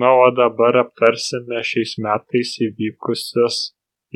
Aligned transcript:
Na, 0.00 0.12
o 0.24 0.30
dabar 0.32 0.78
aptarsime 0.84 1.60
šiais 1.66 1.96
metais 2.04 2.54
įvykusius 2.66 3.58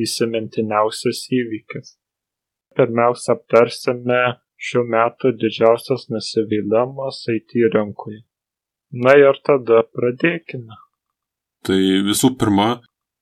įsimintiniausius 0.05 1.27
įvykius. 1.35 1.97
Pirmiausia, 2.75 3.35
aptarsime 3.37 4.21
šių 4.69 4.85
metų 4.95 5.35
didžiausias 5.43 6.09
nusivylimas 6.11 7.21
IT 7.35 7.55
rinkoje. 7.75 8.23
Na 8.95 9.15
ir 9.19 9.39
tada 9.47 9.83
pradėkime. 9.95 10.79
Tai 11.67 11.79
visų 12.07 12.35
pirma, 12.39 12.69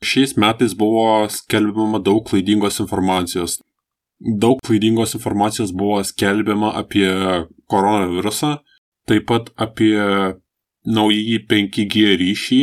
šiais 0.04 0.34
metais 0.40 0.74
buvo 0.76 1.24
skelbiama 1.32 2.00
daug 2.04 2.24
klaidingos 2.28 2.80
informacijos. 2.84 3.60
Daug 4.22 4.60
klaidingos 4.66 5.16
informacijos 5.18 5.72
buvo 5.74 6.02
skelbiama 6.06 6.74
apie 6.78 7.08
koronavirusą, 7.70 8.58
taip 9.08 9.26
pat 9.30 9.50
apie 9.56 9.96
naująjį 10.86 11.38
5G 11.50 12.14
ryšį. 12.22 12.62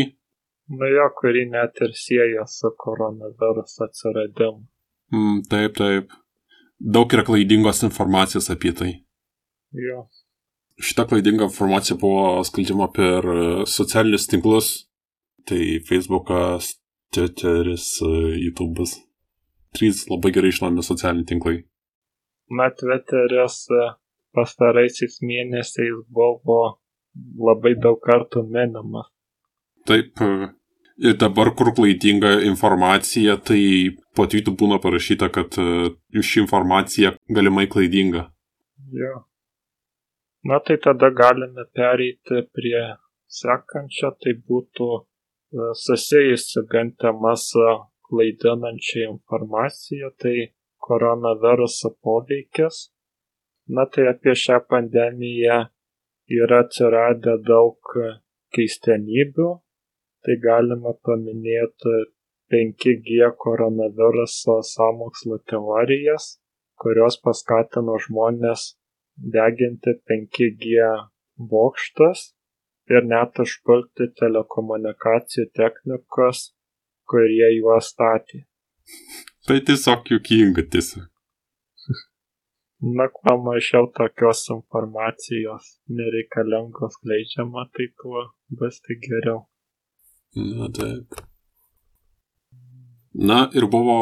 Na 0.79 0.89
jo, 0.91 1.05
kurį 1.17 1.47
net 1.49 1.79
ir 1.81 1.95
sieja 1.97 2.45
su 2.47 2.71
koronaviruso 2.77 3.87
atsiradimu. 3.87 4.65
Mm, 5.13 5.39
taip, 5.49 5.77
taip. 5.79 6.11
Daug 6.79 7.11
yra 7.15 7.25
klaidingos 7.27 7.81
informacijos 7.87 8.51
apie 8.53 8.75
tai. 8.77 8.91
Jo. 9.75 10.05
Šita 10.79 11.07
klaidinga 11.09 11.49
informacija 11.49 11.97
buvo 11.99 12.43
skleidžiama 12.47 12.87
per 12.95 13.25
socialinius 13.67 14.29
tinklus, 14.31 14.69
Tai 15.49 15.79
Facebookas, 15.89 16.75
Twitteris, 17.13 17.99
YouTube'as. 18.45 18.91
Trys 19.73 20.03
labai 20.09 20.31
gerai 20.35 20.51
žinomi 20.53 20.83
socialiniai 20.85 21.25
tinklai. 21.29 21.55
Na, 22.57 22.67
Twitteris 22.69 23.55
e, 23.73 23.87
pastaraisiais 24.37 25.19
mėnesiais 25.25 26.03
buvo 26.13 26.59
labai 27.39 27.75
daug 27.81 27.99
kartų 28.03 28.43
minimas. 28.49 29.09
Taip, 29.87 30.21
e, 30.21 30.49
ir 31.09 31.17
dabar, 31.21 31.53
kur 31.57 31.73
klaidinga 31.75 32.39
informacija, 32.47 33.37
tai 33.37 33.61
po 34.15 34.27
tweetų 34.29 34.55
būna 34.59 34.79
parašyta, 34.83 35.31
kad 35.33 35.57
e, 35.61 35.91
ši 36.19 36.43
informacija 36.43 37.15
galimai 37.29 37.67
klaidinga. 37.71 38.27
Jo. 38.95 39.23
Na 40.49 40.59
tai 40.63 40.77
tada 40.79 41.09
galime 41.11 41.65
pereiti 41.75 42.45
prie 42.55 42.83
sekančio, 43.27 44.13
tai 44.23 44.37
būtų 44.39 44.89
susijusi 45.75 46.63
gan 46.69 46.91
tema 46.95 47.35
su 47.35 47.59
klaidinančia 48.09 49.09
informacija, 49.09 50.09
tai 50.17 50.53
koronaviruso 50.77 51.89
poveikis. 52.03 52.89
Na 53.67 53.85
tai 53.85 54.07
apie 54.09 54.33
šią 54.33 54.63
pandemiją 54.69 55.59
yra 56.29 56.63
atsiradę 56.65 57.37
daug 57.47 57.93
keistenybių. 58.55 59.49
Tai 60.25 60.35
galima 60.43 60.91
paminėti 61.07 61.93
5G 62.51 63.29
koronaviruso 63.39 64.57
samokslo 64.67 65.37
teorijas, 65.47 66.39
kurios 66.81 67.19
paskatino 67.23 67.95
žmonės 68.05 68.73
deginti 69.35 69.95
5G 70.09 70.89
bokštas 71.53 72.25
ir 72.89 73.05
net 73.05 73.39
užpulti 73.43 74.09
telekomunikacijų 74.19 75.45
technikus, 75.55 76.49
kurie 77.09 77.47
juos 77.59 77.93
statė. 77.93 78.43
Tai 79.47 79.59
tiesiog 79.65 80.09
juokinga 80.13 80.65
tiesiog. 80.73 81.07
Na, 82.81 83.09
kuo 83.11 83.35
mažiau 83.43 83.89
tokios 83.91 84.45
informacijos 84.55 85.65
nereikalingos 85.91 86.95
leidžiama, 87.03 87.65
tai 87.75 87.87
tuo 87.99 88.21
bus 88.57 88.79
tik 88.85 89.01
geriau. 89.03 89.41
Na, 90.35 90.69
taip. 90.71 91.19
Na, 93.13 93.49
ir 93.53 93.67
buvo 93.67 93.97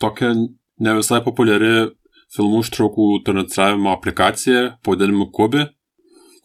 tokia 0.00 0.32
ne 0.32 0.96
visai 0.96 1.20
populiari 1.28 1.90
filmų 2.32 2.62
užtraukų 2.64 3.10
transliavimo 3.28 3.92
aplikacija 3.92 4.64
pavadinimu 4.80 5.28
Kubi, 5.36 5.66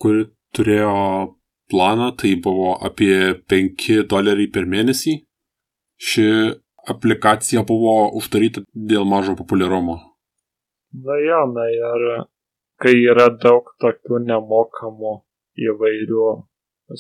kuri 0.02 0.28
turėjo 0.52 0.94
planą, 1.72 2.12
tai 2.20 2.36
buvo 2.36 2.76
apie 2.84 3.38
5 3.48 4.04
doleriai 4.12 4.52
per 4.52 4.68
mėnesį. 4.68 5.22
Ši 6.02 6.28
aplikacija 6.92 7.64
buvo 7.64 8.10
uždaryta 8.20 8.68
dėl 8.76 9.08
mažo 9.08 9.40
populiarumo. 9.40 10.02
Na 10.94 11.18
jo, 11.24 11.42
na 11.56 11.68
ir 11.72 12.06
kai 12.82 12.96
yra 13.08 13.30
daug 13.44 13.72
tokių 13.84 14.22
nemokamų 14.28 15.16
įvairių 15.70 16.30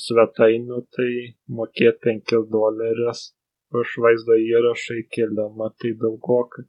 svetainių, 0.06 0.82
tai 0.96 1.12
mokėti 1.52 2.16
5 2.24 2.46
dolerius 2.52 3.32
už 3.76 3.96
vaizdo 4.04 4.38
įrašą 4.40 5.00
įkelimą, 5.06 5.72
tai 5.80 5.96
daugokai. 6.00 6.68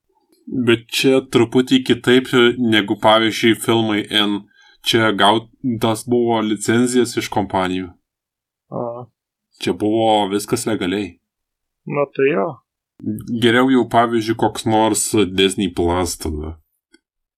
Bet 0.67 0.89
čia 0.91 1.21
truputį 1.35 1.85
kitaip 1.87 2.33
negu 2.59 2.97
pavyzdžiui 2.99 3.59
filmai 3.63 4.03
N 4.11 4.41
Čia 4.83 5.13
gautas 5.15 6.03
buvo 6.11 6.41
licenzijas 6.43 7.15
iš 7.21 7.29
kompanijų. 7.31 7.93
A. 8.75 9.07
Čia 9.63 9.75
buvo 9.79 10.27
viskas 10.33 10.67
legaliai. 10.67 11.21
Na 11.87 12.07
tai 12.11 12.33
jo. 12.33 12.47
Geriau 13.43 13.71
jau 13.71 13.85
pavyzdžiui 13.91 14.39
koks 14.43 14.67
nors 14.67 15.05
Disney 15.31 15.71
Plus 15.71 16.17
tada. 16.19 16.57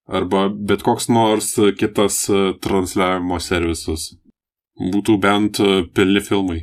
Arba 0.07 0.49
bet 0.53 0.85
koks 0.85 1.09
nors 1.09 1.55
kitas 1.81 2.25
transliavimo 2.65 3.39
servisas. 3.41 4.11
Būtų 4.95 5.17
bent 5.23 5.61
pilni 5.97 6.21
filmai. 6.21 6.61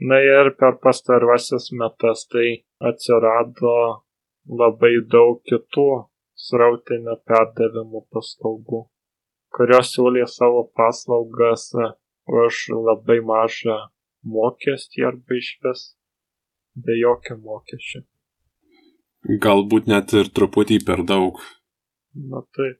Na 0.00 0.20
ir 0.24 0.52
per 0.60 0.78
pastaruosius 0.84 1.72
metus 1.76 2.28
tai 2.30 2.62
atsirado 2.90 3.74
labai 4.62 4.94
daug 5.10 5.42
kitų 5.48 5.88
srautinio 6.46 7.18
perdavimo 7.28 8.06
paslaugų 8.12 8.86
kurios 9.56 9.94
siūlė 9.94 10.26
savo 10.30 10.64
paslaugas 10.78 11.70
e, 11.74 11.90
už 12.42 12.66
labai 12.88 13.18
mažą 13.26 13.78
mokestį 14.34 15.06
arba 15.10 15.38
išvis 15.40 15.86
be 16.84 16.96
jokio 17.00 17.36
mokesčio. 17.40 18.04
Galbūt 19.46 19.90
net 19.90 20.14
ir 20.16 20.30
truputį 20.36 20.80
per 20.86 21.02
daug. 21.08 21.40
Na 22.28 22.42
taip. 22.56 22.78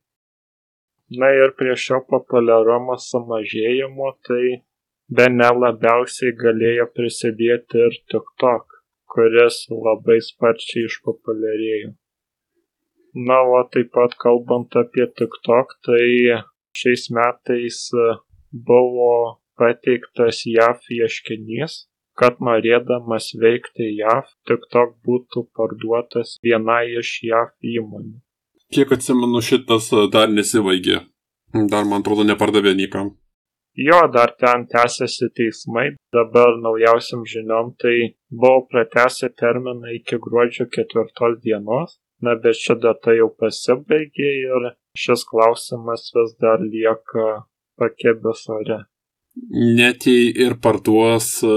Na 1.21 1.31
ir 1.35 1.55
prie 1.59 1.73
šio 1.85 2.01
populiarumo 2.11 2.97
sumažėjimo 3.05 4.11
tai 4.29 4.45
be 5.19 5.27
ne 5.37 5.49
labiausiai 5.63 6.35
galėjo 6.43 6.87
prisidėti 6.99 7.81
ir 7.87 7.97
TikTok, 8.13 8.77
kuris 9.15 9.65
labai 9.87 10.19
sparčiai 10.29 10.85
išpopuliarėjo. 10.91 11.91
Na, 13.31 13.41
o 13.43 13.63
taip 13.75 13.91
pat 13.97 14.15
kalbant 14.23 14.77
apie 14.83 15.09
TikTok, 15.21 15.75
tai 15.89 16.05
šiais 16.79 17.09
metais 17.17 17.83
buvo 18.71 19.13
pateiktas 19.59 20.45
JAV 20.47 20.87
ieškinys, 21.01 21.85
kad 22.21 22.39
norėdamas 22.51 23.33
veikti 23.43 23.91
JAV, 23.99 24.31
TikTok 24.47 24.99
būtų 25.07 25.49
parduotas 25.59 26.39
vienai 26.47 26.85
iš 27.03 27.17
JAV 27.33 27.73
įmonių. 27.75 28.19
Kiek 28.75 28.93
atsimenu, 28.95 29.41
šitas 29.43 29.89
e, 29.91 30.05
dar 30.15 30.31
nesivaigė. 30.31 31.01
Dar, 31.73 31.87
man 31.91 32.05
atrodo, 32.05 32.23
nepardavė 32.27 32.77
niekam. 32.79 33.17
Jo, 33.79 33.99
dar 34.15 34.35
ten 34.39 34.67
tęsiasi 34.71 35.31
teismai. 35.35 35.87
Dabar 36.15 36.55
naujausiam 36.63 37.25
žiniom 37.33 37.73
tai 37.83 37.97
buvo 38.31 38.67
pratęsę 38.71 39.33
terminą 39.43 39.91
iki 39.99 40.19
gruodžio 40.23 40.69
ketvirtos 40.77 41.41
dienos. 41.43 41.99
Na, 42.23 42.37
bet 42.37 42.59
ši 42.63 42.77
data 42.85 43.15
jau 43.17 43.31
pasibaigė 43.43 44.31
ir 44.45 44.71
šis 45.03 45.25
klausimas 45.27 46.11
vis 46.15 46.35
dar 46.43 46.63
lieka 46.63 47.29
pakibęs 47.81 48.47
ore. 48.55 48.81
Net 49.79 50.07
jei 50.07 50.29
ir 50.47 50.59
parduos 50.63 51.33
e, 51.43 51.55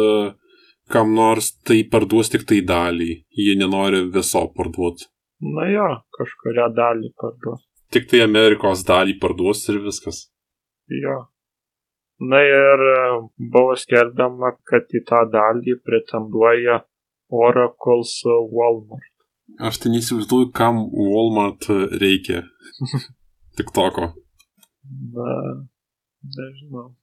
kam 0.94 1.14
nors, 1.18 1.52
tai 1.68 1.84
parduos 1.94 2.32
tik 2.34 2.48
tai 2.50 2.62
dalį, 2.66 3.12
jie 3.38 3.58
nenori 3.60 4.06
viso 4.14 4.48
parduoti. 4.56 5.13
Na 5.42 5.68
jo, 5.72 5.88
kažkuria 6.18 6.70
dalį 6.76 7.14
parduos. 7.20 7.64
Tik 7.94 8.08
tai 8.10 8.24
Amerikos 8.26 8.84
dalį 8.88 9.18
parduos 9.22 9.64
ir 9.70 9.82
viskas. 9.84 10.28
Jo. 10.90 11.18
Na 12.24 12.40
ir 12.46 12.84
e, 12.90 13.00
buvo 13.54 13.76
skelbiama, 13.80 14.54
kad 14.70 14.88
į 14.94 15.04
tą 15.10 15.24
dalį 15.34 15.80
pretenduoja 15.84 16.80
Oracle 17.34 18.06
su 18.08 18.38
Walmart. 18.54 19.12
Aš 19.60 19.82
tai 19.84 19.92
neįsivaizduoju, 19.94 20.52
kam 20.56 20.80
Walmart 20.94 21.68
reikia. 22.02 22.46
Tik 23.58 23.74
toko. 23.76 24.14
Na, 25.14 25.34
nežinau. 26.24 26.94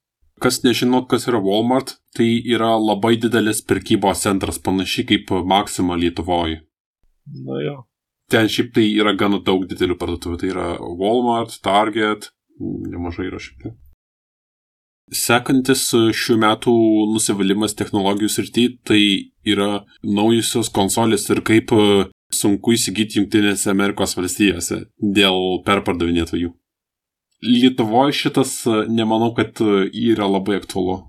Kas 0.41 0.63
nežinot, 0.65 1.05
kas 1.11 1.27
yra 1.29 1.43
Walmart, 1.45 1.99
tai 2.17 2.31
yra 2.49 2.73
labai 2.81 3.19
didelis 3.21 3.61
prekybos 3.61 4.25
centras, 4.25 4.59
panašiai 4.63 5.07
kaip 5.11 5.33
Maxima 5.45 5.99
Lietuvoje. 6.01 6.63
Na 7.45 7.61
jo. 7.61 7.77
Ten 8.31 8.51
šiaip 8.51 8.75
tai 8.77 8.87
yra 8.95 9.15
gana 9.19 9.41
daug 9.43 9.65
didelių 9.67 9.97
parduotuvių. 9.99 10.41
Tai 10.41 10.51
yra 10.53 10.67
Walmart, 10.79 11.57
Target, 11.65 12.31
nemažai 12.61 13.27
yra 13.31 13.41
šiaip. 13.43 13.73
Sekantis 15.11 15.89
šių 15.91 16.37
metų 16.39 16.73
nusivylimas 17.11 17.75
technologijų 17.75 18.31
srity 18.31 18.67
tai 18.87 19.03
yra 19.43 19.83
naujusios 20.07 20.71
konsolės 20.71 21.27
ir 21.35 21.43
kaip 21.43 21.75
sunku 22.31 22.77
įsigyti 22.77 23.19
Junktinėse 23.19 23.73
Amerikos 23.73 24.15
valstijose 24.15 24.85
dėl 25.03 25.63
perpardavinėtojų. 25.67 26.53
Lietuvoje 27.43 28.15
šitas 28.15 28.53
nemanau, 28.93 29.33
kad 29.35 29.59
yra 29.65 30.29
labai 30.31 30.61
aktualu. 30.61 31.01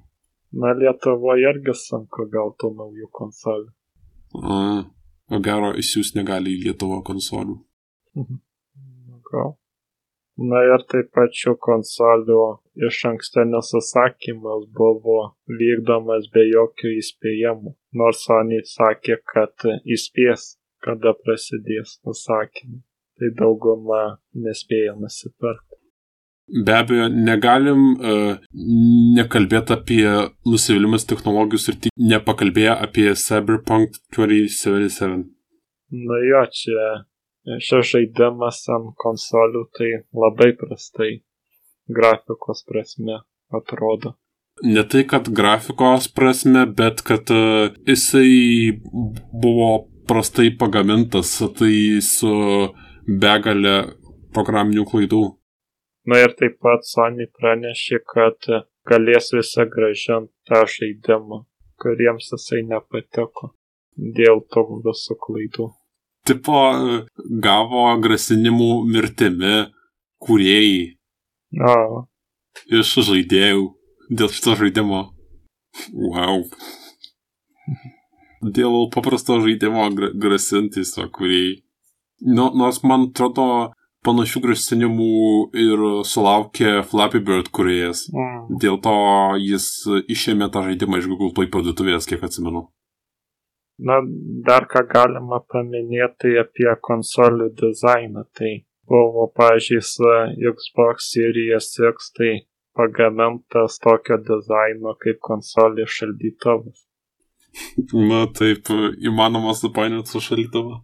Na, 0.52 0.74
Lietuvoje 0.76 1.52
irgi 1.52 1.76
sunku 1.78 2.26
gauti 2.32 2.72
naujų 2.76 3.12
konsolių. 3.16 3.70
A, 4.42 4.58
o 5.32 5.40
gero, 5.44 5.72
įsiūs 5.84 6.14
negali 6.18 6.56
į 6.58 6.68
Lietuvą 6.68 7.02
konsolių. 7.08 7.58
Mhm. 8.20 8.40
Gal. 9.32 9.58
Na 10.52 10.62
ir 10.66 10.84
taip 10.92 11.12
pat 11.16 11.36
šių 11.38 11.54
konsolių 11.66 12.44
iš 12.88 13.02
ankstinis 13.10 13.74
užsakymas 13.78 14.64
buvo 14.78 15.18
vykdomas 15.60 16.30
be 16.34 16.46
jokių 16.48 16.94
įspėjimų, 17.02 17.76
nors 18.02 18.24
Sony 18.28 18.62
sakė, 18.66 19.20
kad 19.34 19.68
įspės, 19.98 20.56
kada 20.86 21.14
prasidės 21.24 22.00
užsakymai. 22.08 22.82
Tai 23.20 23.30
dauguma 23.38 24.02
nespėjo 24.48 24.96
nusipirkti. 25.04 25.71
Be 26.52 26.74
abejo, 26.76 27.08
negalim 27.08 27.84
uh, 27.94 28.40
nekalbėti 29.18 29.76
apie 29.78 30.06
nusivylimus 30.48 31.06
technologijų 31.08 31.72
ir 31.72 31.92
nepakalbėję 32.14 32.74
apie 32.88 33.06
Cyberpunk 33.16 33.96
2077. 34.16 35.24
Na 35.92 36.18
jo, 36.26 36.42
čia 36.52 36.90
šis 37.64 37.94
žaidimas 37.94 38.64
ant 38.74 38.92
konsolių 39.02 39.64
tai 39.78 39.92
labai 40.14 40.52
prastai 40.60 41.22
grafikos 41.88 42.66
prasme 42.68 43.22
atrodo. 43.52 44.16
Ne 44.64 44.84
tai, 44.84 45.06
kad 45.08 45.30
grafikos 45.32 46.10
prasme, 46.12 46.66
bet 46.78 47.02
kad 47.08 47.32
uh, 47.34 47.72
jisai 47.88 48.76
buvo 49.32 49.72
prastai 50.10 50.52
pagamintas, 50.60 51.38
tai 51.58 52.02
su 52.04 52.34
begalė 53.08 53.78
programinių 54.36 54.86
klaidų. 54.92 55.24
Na 56.12 56.20
ir 56.26 56.36
taip 56.40 56.58
pat 56.64 56.84
Sony 56.84 57.30
pranešė, 57.40 58.02
kad 58.14 58.50
galės 58.90 59.32
visą 59.36 59.68
gražinti 59.72 60.34
tą 60.50 60.66
žaidimą, 60.76 61.46
kuriems 61.80 62.34
jisai 62.34 62.66
nepatiko 62.68 63.54
dėl 63.96 64.44
to 64.52 64.66
visų 64.88 65.18
klaidų 65.24 65.72
tipo 66.28 66.58
gavo 67.44 67.86
grasinimų 68.02 68.72
mirtimi 68.90 69.56
kūrėjai. 70.22 70.78
O. 71.62 72.06
Iš 72.72 72.94
žaidėjų 73.08 73.66
dėl 74.12 74.32
šito 74.32 74.56
žaidimo. 74.60 75.02
Wow. 75.96 76.46
Dėl 78.42 78.88
paprasto 78.94 79.40
žaidimo 79.44 79.90
grasinti 79.96 80.82
tiesiog 80.82 81.12
kūrėjai. 81.18 81.60
Nu, 82.22 82.52
nors 82.54 82.84
man 82.86 83.10
atrodo, 83.10 83.74
panašių 84.06 84.42
grasinimų 84.46 85.10
ir 85.64 85.84
sulaukė 86.08 86.82
Flappy 86.90 87.22
Bird 87.26 87.52
kuriejas. 87.54 88.08
Mm. 88.12 88.60
Dėl 88.64 88.80
to 88.86 88.96
jis 89.42 89.68
išėmė 90.10 90.50
tą 90.54 90.66
žaidimą 90.68 91.02
iš 91.02 91.10
Google 91.12 91.34
Play 91.38 91.52
parduotuvės, 91.54 92.10
kiek 92.10 92.24
atsimenu. 92.26 92.66
Na, 93.82 93.98
dar 94.46 94.68
ką 94.70 94.84
galima 94.90 95.42
paminėti 95.50 96.36
apie 96.42 96.70
konsolių 96.86 97.50
dizainą. 97.62 98.28
Tai 98.38 98.52
buvo, 98.90 99.28
pažiūrėjus, 99.38 99.96
Xbox 100.38 101.10
Series 101.14 101.72
X, 101.90 102.12
tai 102.18 102.34
pagamintas 102.78 103.80
tokio 103.84 104.20
dizaino 104.22 104.94
kaip 105.02 105.22
konsolė 105.26 105.88
šaldytuvas. 105.90 106.86
Na, 107.94 108.26
taip, 108.32 108.70
įmanoma 109.04 109.56
supainioti 109.58 110.14
su 110.14 110.22
šaldytuvu. 110.30 110.78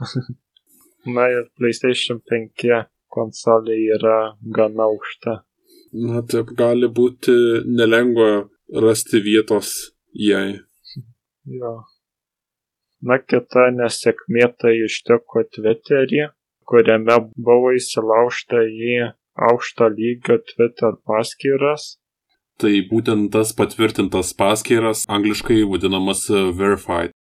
Na 1.06 1.28
ir 1.32 1.46
PlayStation 1.56 2.20
5 2.28 2.66
konsolė 3.08 3.76
yra 3.96 4.16
gana 4.56 4.88
aukšta. 4.90 5.40
Na, 5.92 6.20
taip 6.22 6.52
gali 6.58 6.86
būti 6.86 7.32
nelengva 7.66 8.48
rasti 8.84 9.22
vietos 9.24 9.72
jai. 10.14 10.60
Jo. 11.44 11.72
Na 13.00 13.16
kita 13.18 13.70
nesėkmė 13.72 14.50
tai 14.60 14.74
ištiko 14.84 15.42
Twitterį, 15.56 16.28
kuriame 16.68 17.16
buvo 17.34 17.72
įsilaužta 17.78 18.60
į 18.68 18.98
aukšto 19.48 19.88
lygio 19.96 20.36
Twitter 20.52 21.00
paskyras. 21.08 21.96
Tai 22.60 22.74
būtent 22.90 23.32
tas 23.32 23.54
patvirtintas 23.56 24.34
paskyras, 24.36 25.06
angliškai 25.08 25.62
vadinamas 25.64 26.26
verified. 26.28 27.16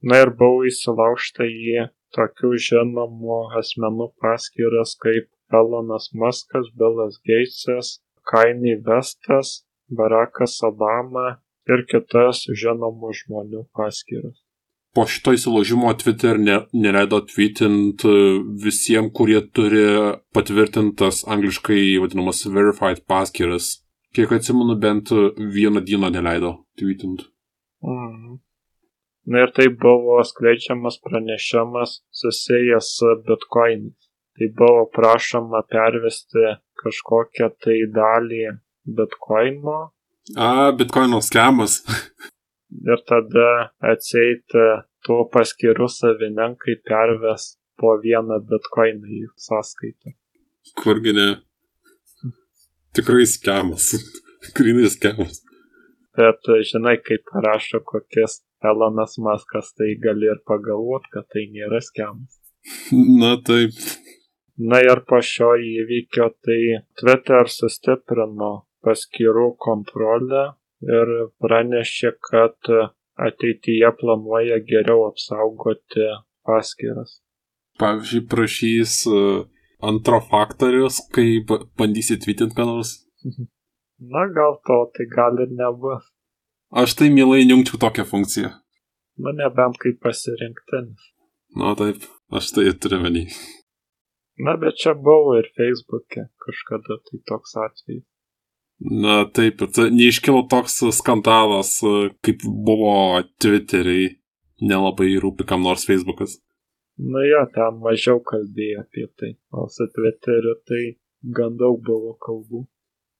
Na 0.00 0.22
ir 0.24 0.32
buvo 0.32 0.64
įsilaužta 0.64 1.44
į 1.44 1.90
tokių 2.16 2.52
žinomų 2.68 3.38
asmenų 3.60 4.10
paskyras 4.22 4.96
kaip 5.04 5.28
Elonas 5.60 6.10
Muskas, 6.12 6.72
Bilas 6.78 7.20
Geitsas, 7.28 7.98
Kaini 8.32 8.76
Vestas, 8.88 9.62
Barackas 9.88 10.58
Obama 10.68 11.38
ir 11.68 11.86
kitas 11.88 12.44
žinomų 12.64 13.14
žmonių 13.22 13.64
paskyras 13.76 14.36
po 14.98 15.04
šito 15.06 15.30
įsilaužimo 15.36 15.92
Twitter 16.00 16.40
ne, 16.42 16.56
neleido 16.74 17.20
tweetint 17.30 18.02
e, 18.02 18.14
visiems, 18.64 19.12
kurie 19.14 19.38
turi 19.54 19.84
patvirtintas 20.34 21.22
angliškai 21.30 22.00
vadinamas 22.02 22.42
verified 22.50 23.04
paskyras. 23.06 23.76
Kiek 24.16 24.32
atsimenu, 24.32 24.74
bent 24.80 25.12
vieną 25.38 25.84
dieną 25.86 26.10
neleido 26.10 26.54
tweetint. 26.80 27.28
Mm. 27.84 28.40
Na 29.28 29.44
ir 29.44 29.52
tai 29.56 29.68
buvo 29.84 30.16
skleidžiamas 30.24 30.96
pranešimas 31.04 31.98
susijęs 32.20 32.92
su 32.96 33.10
bitkoinais. 33.26 34.08
Tai 34.38 34.46
buvo 34.58 34.86
prašoma 34.94 35.64
pervesti 35.72 36.44
kažkokią 36.80 37.48
tai 37.64 37.78
dalį 37.96 38.44
bitkoino. 38.98 39.78
A, 40.36 40.70
bitkoino 40.78 41.20
schemas. 41.24 41.80
ir 42.92 43.02
tada 43.08 43.48
atseit 43.92 44.56
tuo 45.06 45.24
paskirų 45.32 45.88
savininkai 45.92 46.78
perves 46.88 47.50
po 47.80 47.94
vieną 48.02 48.40
bitkoiną 48.48 49.12
į 49.18 49.26
sąskaitą. 49.48 50.14
Kurgi 50.78 51.14
ne? 51.16 51.28
Tikrai 52.96 53.26
skemas. 53.30 53.92
Grinai 54.56 54.90
skemas. 54.94 55.42
Bet 56.18 56.50
žinai, 56.70 56.96
kai 57.04 57.20
parašo 57.30 57.80
kokias 57.86 58.40
Elonas 58.64 59.18
Maskas, 59.22 59.72
tai 59.78 59.94
gali 60.02 60.26
ir 60.26 60.40
pagalvoti, 60.46 61.12
kad 61.14 61.28
tai 61.32 61.46
nėra 61.54 61.80
skemas. 61.84 62.38
Na 62.92 63.36
taip. 63.46 63.76
Na 64.58 64.80
ir 64.82 65.04
po 65.06 65.20
šio 65.22 65.52
įvykio 65.62 66.32
tai 66.42 66.60
Twitter 66.98 67.46
sustiprino 67.46 68.52
paskirų 68.82 69.52
kontrolę 69.62 70.42
ir 70.82 71.12
pranešė, 71.42 72.16
kad 72.30 72.70
ateityje 73.18 73.92
planuoja 74.00 74.58
geriau 74.66 75.06
apsaugoti 75.08 76.10
paskyras. 76.46 77.20
Pavyzdžiui, 77.78 78.24
prašys 78.30 78.94
e, 79.06 79.22
antro 79.86 80.18
faktorius, 80.30 80.98
kai 81.14 81.44
bandysi 81.78 82.18
tvirtinti 82.18 82.58
ką 82.58 82.66
nors. 82.66 82.94
Na, 83.98 84.26
gal 84.34 84.58
to 84.66 84.78
tai 84.94 85.06
gal 85.14 85.38
ir 85.44 85.54
nebus. 85.54 86.06
Aš 86.70 86.94
tai 86.98 87.08
mielai 87.10 87.46
jungčiau 87.48 87.80
tokią 87.80 88.04
funkciją. 88.04 88.50
Na, 89.18 89.32
nebent 89.32 89.78
kaip 89.82 90.00
pasirinktinis. 90.04 91.00
Na, 91.56 91.72
taip, 91.78 92.04
aš 92.30 92.52
tai 92.54 92.68
turiu 92.76 93.00
menį. 93.02 93.24
Na, 94.44 94.54
bet 94.60 94.76
čia 94.78 94.92
buvo 94.94 95.38
ir 95.40 95.48
Facebook'e 95.56 96.28
kažkada 96.44 97.00
tai 97.08 97.18
toks 97.26 97.56
atvejis. 97.58 98.04
Na 98.78 99.24
taip, 99.34 99.58
bet 99.58 99.80
neiškilo 99.90 100.44
toks 100.52 100.78
skandalas, 101.00 101.80
kaip 102.22 102.44
buvo 102.44 102.92
Twitteriai, 103.42 104.12
nelabai 104.62 105.16
rūpi 105.18 105.48
kam 105.48 105.64
nors 105.66 105.88
Facebookas. 105.88 106.36
Na 106.98 107.24
jo, 107.26 107.42
ten 107.54 107.80
mažiau 107.82 108.20
kalbėjo 108.28 108.84
apie 108.84 109.08
tai, 109.18 109.32
o 109.50 109.66
su 109.72 109.88
Twitteriu 109.94 110.54
tai 110.68 110.82
gan 111.34 111.58
daug 111.58 111.80
buvo 111.82 112.14
kalbų. 112.22 112.66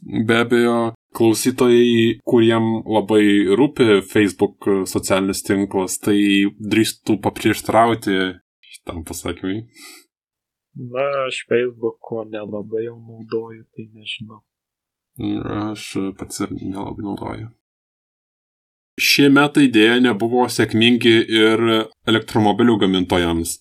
Be 0.01 0.41
abejo, 0.45 0.95
klausytojai, 1.19 2.19
kuriem 2.29 2.69
labai 2.87 3.25
rūpi 3.59 4.01
Facebook 4.07 4.69
socialinis 4.87 5.43
tinklas, 5.47 5.99
tai 5.99 6.19
drįstų 6.59 7.19
paprieštrauti 7.25 8.19
šitam 8.63 9.03
pasakymui. 9.09 9.65
Na, 10.79 11.07
aš 11.27 11.43
Facebooko 11.51 12.23
nelabai 12.31 12.85
jau 12.87 12.97
naudoju, 13.01 13.65
tai 13.75 13.89
nežinau. 13.91 14.43
Aš 15.73 15.91
pats 16.19 16.45
ir 16.47 16.53
nelabai 16.55 17.03
naudoju. 17.03 17.49
Šie 18.99 19.29
metai 19.31 19.67
dėja 19.71 19.99
nebuvo 20.03 20.45
sėkmingi 20.51 21.17
ir 21.27 21.65
elektromobilių 22.07 22.79
gamintojams. 22.85 23.59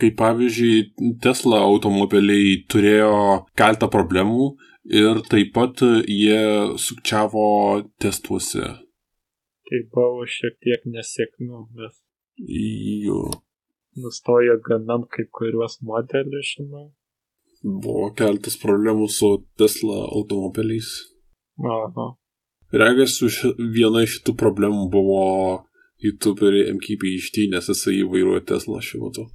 Kaip 0.00 0.16
pavyzdžiui, 0.16 1.16
Tesla 1.20 1.60
automobiliai 1.68 2.62
turėjo 2.72 3.44
keltą 3.60 3.90
problemų 3.92 4.54
ir 4.90 5.22
taip 5.30 5.52
pat 5.54 5.82
jie 6.06 6.40
sukčiavo 6.78 7.46
testuose. 8.02 8.66
Tai 9.66 9.80
buvo 9.94 10.26
šiek 10.30 10.58
tiek 10.62 10.84
nesėkmių, 10.86 11.64
nes 11.78 12.02
Jo. 13.06 13.30
nustojo 13.96 14.58
gamint 14.62 15.08
kai 15.10 15.24
kuriuos 15.32 15.80
modelius, 15.82 16.54
žinau. 16.56 16.92
Buvo 17.64 18.12
keltas 18.14 18.58
problemų 18.60 19.08
su 19.10 19.30
Tesla 19.58 20.04
automobiliais. 20.12 20.90
Aha. 21.58 22.12
Regis 22.72 23.16
viena 23.58 24.02
iš 24.04 24.18
šitų 24.18 24.36
problemų 24.38 24.90
buvo 24.92 25.22
YouTuberį 26.04 26.66
MKBHD, 26.76 27.48
nes 27.50 27.70
jisai 27.72 28.02
vairuoja 28.04 28.44
Tesla 28.52 28.82
šiuo 28.84 29.06
metu. 29.08 29.26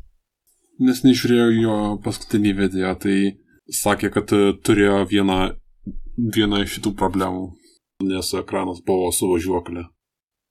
Nes 0.79 1.01
nežiūrėjau 1.03 1.49
jo 1.57 1.77
paskutinį 2.05 2.53
video, 2.57 2.93
tai 3.01 3.17
sakė, 3.69 4.11
kad 4.13 4.31
e, 4.35 4.53
turėjo 4.65 5.01
vieną, 5.09 5.39
vieną 6.35 6.63
iš 6.65 6.77
šitų 6.77 6.95
problemų, 6.99 7.45
nes 8.07 8.33
ekranas 8.37 8.81
buvo 8.85 9.11
su 9.15 9.29
važiuoklė. 9.31 9.85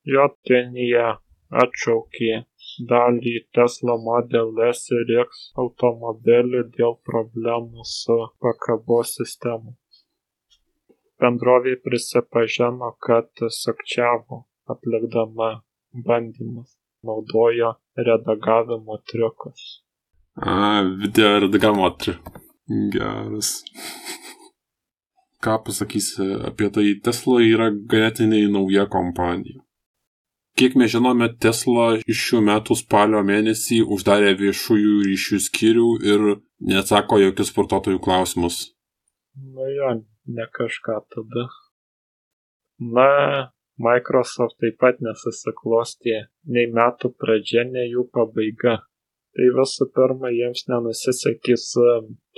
Jo 0.08 0.28
tenija 0.48 1.18
atšaukė 1.50 2.44
dalį 2.90 3.34
Tesla 3.56 3.96
Model 4.00 4.54
S 4.70 4.88
ir 4.94 5.12
X 5.24 5.50
automobilių 5.58 6.64
dėl 6.76 6.96
problemų 7.10 7.84
su 7.84 8.16
pakabos 8.44 9.16
sistema. 9.18 9.74
Bendrovė 11.20 11.74
prisipažino, 11.84 12.94
kad 13.06 13.42
sukčiavo 13.56 14.44
atlikdama 14.72 15.50
bandymus, 16.06 16.78
naudojo 17.04 17.74
redagavimo 18.08 18.96
triukus. 19.10 19.82
A, 20.40 20.80
video 21.02 21.34
redagavimo 21.44 21.90
triukus. 22.00 22.39
Geras. 22.70 23.64
Ką 25.42 25.56
pasakysi 25.64 26.26
apie 26.46 26.68
tai, 26.70 26.86
Tesla 27.04 27.40
yra 27.42 27.70
ganėtinai 27.72 28.44
nauja 28.52 28.84
kompanija. 28.92 29.62
Kiek 30.58 30.74
mes 30.76 30.92
žinome, 30.92 31.30
Tesla 31.40 31.86
šių 32.04 32.42
metų 32.46 32.76
spalio 32.76 33.22
mėnesį 33.26 33.80
uždarė 33.96 34.34
viešųjų 34.42 34.98
ryšių 35.06 35.38
skyrių 35.46 35.88
ir 36.12 36.26
neatsako 36.72 37.20
jokius 37.22 37.54
vartotojų 37.56 38.02
klausimus. 38.04 38.58
Nu 39.40 39.66
jo, 39.72 39.94
ne 40.28 40.46
kažką 40.58 40.98
tada. 41.14 41.46
Na, 42.98 43.08
Microsoft 43.80 44.58
taip 44.60 44.76
pat 44.82 45.00
nesusiklostė 45.04 46.26
nei 46.52 46.68
metų 46.76 47.14
pradžia, 47.16 47.64
nei 47.64 47.88
jų 47.94 48.06
pabaiga. 48.12 48.82
Tai 49.36 49.46
visų 49.56 49.86
pirma, 49.94 50.30
jiems 50.34 50.66
nenusisekė 50.70 51.56
su 51.60 51.86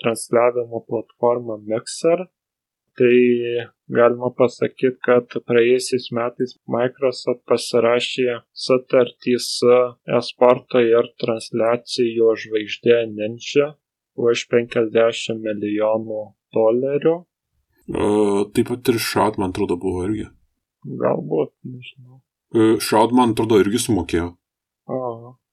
transliavimo 0.03 0.83
platforma 0.89 1.57
Mixer. 1.65 2.27
Tai 3.01 3.15
galima 3.89 4.29
pasakyti, 4.37 4.99
kad 5.07 5.33
praėjusiais 5.49 6.11
metais 6.13 6.53
Microsoft 6.69 7.41
pasirašė 7.49 8.43
sutartį 8.65 9.39
su 9.41 9.79
esporto 10.19 10.83
ir 10.85 11.09
transliacijų 11.23 12.35
žvaigždė 12.43 12.99
Ninja 13.15 13.71
už 14.21 14.45
50 14.53 15.41
milijonų 15.41 16.21
dolerių. 16.53 17.17
Uh, 17.93 18.45
taip 18.55 18.69
pat 18.69 18.93
ir 18.93 19.01
Shroud, 19.01 19.41
man 19.41 19.51
atrodo, 19.51 19.81
buvo 19.81 20.05
irgi. 20.07 20.29
Galbūt, 20.85 21.55
nežinau. 21.65 22.21
Uh, 22.53 22.77
Shroud, 22.77 23.17
man 23.17 23.33
atrodo, 23.33 23.59
irgi 23.65 23.81
sumokėjo. 23.89 24.35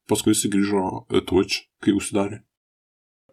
Paskui 0.10 0.34
jis 0.34 0.48
grįžo 0.54 0.86
į 1.14 1.24
Twitch, 1.30 1.66
kai 1.84 1.94
užsidarė. 1.98 2.42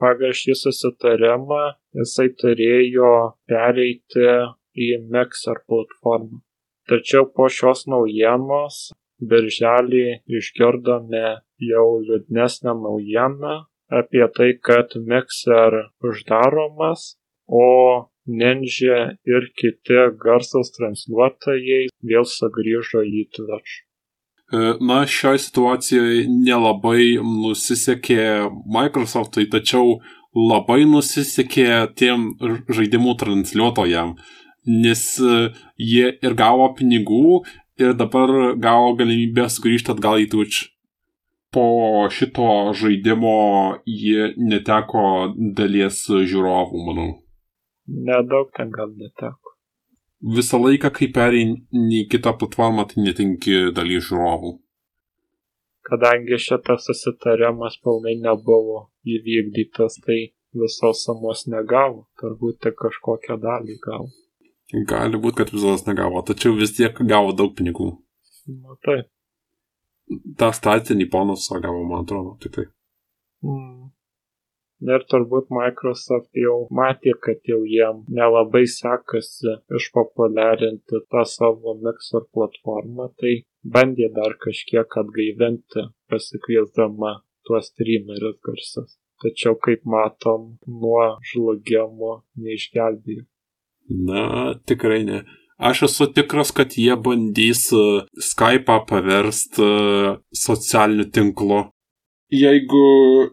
Pagal 0.02 0.34
šį 0.36 0.54
susitarimą 0.60 1.62
jisai 1.96 2.28
turėjo 2.40 3.12
pereiti 3.48 4.26
į 4.86 4.88
Mixer 5.12 5.62
platformą. 5.70 6.42
Tačiau 6.86 7.24
po 7.36 7.48
šios 7.50 7.86
naujienos 7.90 8.90
birželį 9.30 10.04
išgirdome 10.38 11.24
jau 11.70 11.86
liūdnesnę 12.08 12.76
naujieną 12.82 13.54
apie 14.00 14.26
tai, 14.36 14.50
kad 14.68 14.92
Mixer 15.08 15.78
uždaromas, 16.04 17.16
o 17.46 18.10
Ninja 18.26 19.00
ir 19.22 19.44
kiti 19.54 19.98
garsus 20.22 20.72
transliuotojai 20.76 21.86
vėl 22.10 22.26
sugrįžo 22.26 23.04
į 23.06 23.28
Twitch. 23.36 23.85
Na, 24.52 25.00
šioje 25.10 25.40
situacijoje 25.42 26.26
nelabai 26.30 27.16
nusisekė 27.18 28.46
Microsoftui, 28.70 29.48
tačiau 29.50 29.96
labai 30.36 30.84
nusisekė 30.86 31.66
tiem 31.98 32.28
žaidimų 32.70 33.16
transliuotojam, 33.18 34.14
nes 34.70 35.02
jie 35.82 36.12
ir 36.14 36.36
gavo 36.38 36.68
pinigų 36.78 37.42
ir 37.82 37.96
dabar 37.98 38.54
gavo 38.62 38.94
galimybę 39.00 39.48
sugrįžti 39.50 39.96
atgal 39.96 40.22
į 40.22 40.30
Twitch. 40.30 40.70
Po 41.50 42.06
šito 42.12 42.74
žaidimo 42.76 43.36
jie 43.88 44.30
neteko 44.36 45.32
dalies 45.58 46.04
žiūrovų, 46.06 46.86
manau. 46.86 47.10
Nedaug 47.86 48.50
ten 48.54 48.70
gal 48.70 48.94
neteko. 48.94 49.45
Visą 50.26 50.58
laiką, 50.58 50.90
kai 50.90 51.06
pereini 51.14 52.00
į 52.00 52.06
kitą 52.10 52.32
platformą, 52.40 52.86
tai 52.90 53.04
netinki 53.04 53.68
daly 53.76 54.00
žiūrovų. 54.02 54.56
Kadangi 55.86 56.38
šitas 56.42 56.88
susitarimas 56.88 57.76
pilnai 57.84 58.16
nebuvo 58.18 58.80
įvykdytas, 59.06 60.00
tai 60.02 60.18
visos 60.56 61.04
sumos 61.06 61.44
negavo, 61.52 62.08
turbūt 62.18 62.58
tik 62.66 62.74
kažkokią 62.80 63.38
dalį 63.44 63.78
gavo. 63.84 64.10
Gali 64.90 65.20
būti, 65.22 65.44
kad 65.44 65.52
visos 65.54 65.86
negavo, 65.86 66.24
tačiau 66.26 66.56
vis 66.58 66.74
tiek 66.74 66.98
gavo 67.06 67.30
daug 67.38 67.54
pinigų. 67.54 67.92
Na 68.50 68.74
taip. 68.82 69.12
Ta 70.38 70.50
statinį 70.54 71.06
ponas 71.10 71.46
gavo, 71.50 71.84
man 71.86 72.02
atrodo, 72.02 72.34
tik 72.42 72.58
tai. 72.58 72.66
Mm. 73.46 73.92
Ir 74.84 75.04
turbūt 75.08 75.48
Microsoft 75.56 76.36
jau 76.36 76.66
matė, 76.78 77.14
kad 77.24 77.40
jau 77.48 77.62
jiem 77.64 78.02
nelabai 78.12 78.66
sekasi 78.68 79.54
išpopuliarinti 79.78 81.00
tą 81.08 81.22
savo 81.24 81.72
Mixer 81.80 82.26
platformą, 82.36 83.08
tai 83.16 83.32
bandė 83.64 84.10
dar 84.18 84.36
kažkiek 84.42 84.98
atgaivinti, 85.00 85.86
pasikviesdama 86.12 87.14
tuos 87.48 87.70
streamerius 87.72 88.36
garsus. 88.44 88.98
Tačiau, 89.24 89.56
kaip 89.56 89.86
matom, 89.88 90.58
nuo 90.68 91.16
žlugimo 91.24 92.18
neišgelbėjo. 92.36 93.24
Na, 93.88 94.52
tikrai 94.68 95.00
ne. 95.08 95.22
Aš 95.56 95.86
esu 95.86 96.10
tikras, 96.12 96.50
kad 96.52 96.74
jie 96.76 96.92
bandys 97.00 97.70
Skype'ą 98.28 98.82
paversti 98.90 99.70
socialiniu 100.36 101.08
tinklu 101.08 101.62
Jeigu 102.34 102.78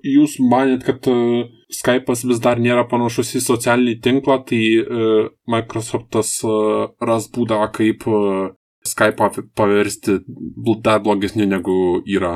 jūs 0.06 0.36
manėt, 0.38 0.84
kad 0.86 1.08
uh, 1.10 1.48
Skype'as 1.74 2.22
vis 2.30 2.42
dar 2.44 2.60
nėra 2.62 2.84
panašus 2.86 3.32
į 3.40 3.42
socialinį 3.42 3.96
tinklą, 4.06 4.36
tai 4.46 4.62
uh, 4.82 5.32
Microsoftas 5.50 6.36
uh, 6.46 6.92
ras 7.02 7.26
būdą, 7.34 7.58
kaip 7.74 8.06
Skype'ą 8.86 9.48
paversti 9.58 10.20
dar 10.86 11.02
blogesniu 11.02 11.48
negu 11.50 12.04
yra. 12.06 12.36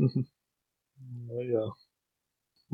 Na, 0.00 1.44
ja. 1.46 1.66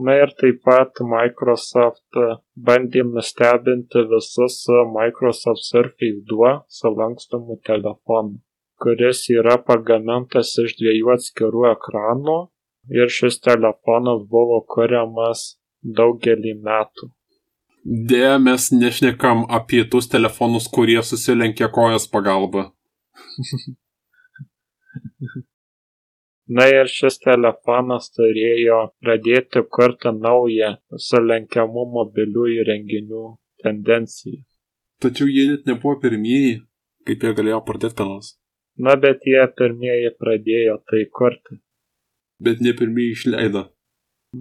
Na 0.00 0.15
ir 0.17 0.33
taip 0.41 0.62
pat 0.65 1.03
Microsoft 1.05 2.17
bandė 2.57 3.03
nustebinti 3.05 4.07
visus 4.12 4.62
Microsoft 4.95 5.67
Surface 5.67 6.23
2 6.31 6.53
su 6.79 6.93
lankstomu 7.00 7.59
telefonu, 7.69 8.39
kuris 8.81 9.27
yra 9.35 9.59
pagamintas 9.67 10.55
iš 10.65 10.79
dviejų 10.81 11.12
atskirų 11.19 11.67
ekranų 11.75 12.39
ir 12.89 13.09
šis 13.13 13.41
telefonas 13.45 14.23
buvo 14.31 14.61
kuriamas 14.75 15.41
daugelį 15.83 16.55
metų. 16.65 17.11
Dėja, 17.85 18.39
mes 18.39 18.69
nešnekam 18.73 19.47
apie 19.59 19.85
tuos 19.93 20.09
telefonus, 20.13 20.67
kurie 20.69 21.03
susilenkia 21.03 21.69
kojas 21.73 22.07
pagalba. 22.13 22.63
Na 26.59 26.67
ir 26.67 26.89
šis 26.91 27.21
telefonas 27.23 28.11
turėjo 28.17 28.81
pradėti 29.01 29.63
kurti 29.77 30.11
naują 30.17 30.71
sulenkiamų 31.09 31.85
mobilių 31.97 32.47
įrenginių 32.57 33.25
tendenciją. 33.65 34.41
Tačiau 35.01 35.31
jie 35.31 35.47
net 35.53 35.71
nebuvo 35.71 35.95
pirmieji, 36.03 36.55
kaip 37.07 37.19
jie 37.25 37.33
galėjo 37.39 37.61
pradėti 37.69 37.97
ką 38.01 38.09
nors. 38.11 38.35
Na 38.77 38.97
bet 39.01 39.25
jie 39.31 39.45
pirmieji 39.57 40.11
pradėjo 40.21 40.75
tai 40.91 41.07
kurti 41.17 41.61
bet 42.45 42.65
ne 42.65 42.75
pirmieji 42.79 43.17
išleido. 43.19 43.69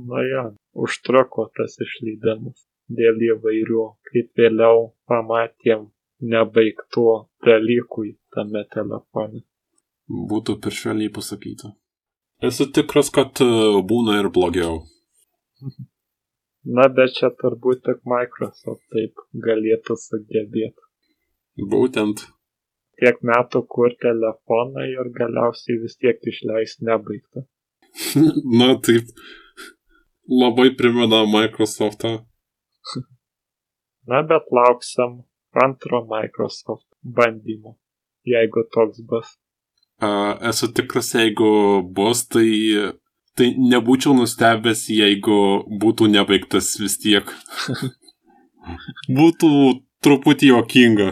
Na 0.09 0.23
ja, 0.25 0.43
užtruko 0.85 1.49
tas 1.57 1.77
išleidimas 1.85 2.65
dėl 2.99 3.21
įvairių, 3.33 3.85
kaip 4.09 4.41
vėliau 4.41 4.89
pamatėm, 5.09 5.89
nebaigtų 6.33 7.05
dalykų 7.45 8.07
tame 8.35 8.65
telefone. 8.73 9.43
Būtų 10.09 10.57
per 10.63 10.73
švelniai 10.73 11.13
pasakyta. 11.13 11.75
Esu 12.49 12.69
tikras, 12.73 13.11
kad 13.13 13.41
e, 13.43 13.47
būna 13.91 14.19
ir 14.21 14.29
blogiau. 14.33 14.81
Na, 16.75 16.87
bet 16.95 17.15
čia 17.17 17.29
turbūt 17.41 17.85
tik 17.85 18.01
Microsoft 18.09 18.83
taip 18.93 19.21
galėtų 19.45 19.95
sugebėti. 19.99 20.85
Būtent. 21.71 22.25
Tiek 22.99 23.21
metų 23.23 23.61
kur 23.75 23.93
telefoną 24.03 24.83
ir 24.91 25.09
galiausiai 25.15 25.79
vis 25.83 25.95
tiek 26.01 26.19
išleis 26.31 26.77
nebaigtą. 26.83 27.45
Na 28.59 28.73
taip, 28.85 29.11
labai 30.29 30.69
primena 30.77 31.23
Microsoftą. 31.25 32.19
Na, 34.09 34.23
bet 34.23 34.49
lauksim 34.51 35.23
antro 35.63 36.05
Microsoft 36.09 36.87
bandymo, 37.03 37.75
jeigu 38.25 38.63
toks 38.73 39.03
bus. 39.09 39.35
Uh, 40.01 40.33
esu 40.49 40.71
tikras, 40.73 41.11
jeigu 41.13 41.49
bus, 41.95 42.23
tai, 42.31 42.47
tai 43.37 43.51
nebūčiau 43.59 44.15
nustebęs, 44.17 44.85
jeigu 44.95 45.39
būtų 45.81 46.07
nebaigtas 46.13 46.71
vis 46.79 46.97
tiek. 47.03 47.33
būtų 49.19 49.51
truputį 50.05 50.53
jokinga. 50.53 51.11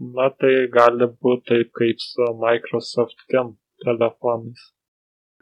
Na 0.00 0.30
tai 0.32 0.52
gali 0.72 1.10
būti 1.20 1.48
taip 1.50 1.72
kaip 1.76 2.00
su 2.00 2.28
Microsoft 2.40 3.18
Ken 3.32 3.56
telefonais. 3.84 4.70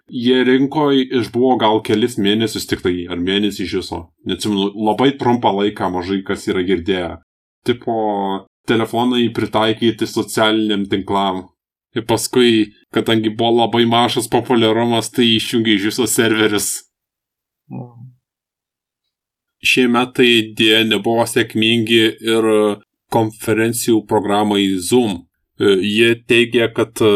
Jie 0.08 0.40
rinkoje 0.44 1.04
išbuvo 1.20 1.58
gal 1.60 1.82
kelis 1.84 2.16
mėnesius 2.16 2.64
tik 2.68 2.80
tai, 2.84 2.94
ar 3.12 3.20
mėnesį 3.20 3.64
iš 3.66 3.74
viso. 3.82 3.98
Neatsimenu, 4.24 4.70
labai 4.88 5.10
trumpą 5.20 5.52
laiką 5.52 5.90
mažai 5.92 6.22
kas 6.24 6.46
yra 6.48 6.64
girdėję. 6.64 7.10
Tipo, 7.68 7.94
telefonai 8.68 9.28
pritaikyti 9.36 10.08
socialiniam 10.08 10.86
tinklam. 10.88 11.44
Ir 11.96 12.04
paskui, 12.08 12.72
kadangi 12.94 13.32
buvo 13.36 13.64
labai 13.64 13.84
mažas 13.88 14.28
populiarumas, 14.32 15.12
tai 15.12 15.28
išjungė 15.36 15.76
iš 15.76 15.88
viso 15.90 16.08
serveris. 16.08 16.70
Mm. 17.68 18.08
Šie 19.58 19.88
metai 19.90 20.54
dėja 20.56 20.84
nebuvo 20.86 21.24
sėkmingi 21.26 22.02
ir 22.22 22.52
konferencijų 23.12 24.04
programai 24.06 24.68
Zoom. 24.78 25.27
E, 25.58 25.64
jie 25.82 26.14
teigia, 26.26 26.68
kad 26.70 27.00
e, 27.02 27.10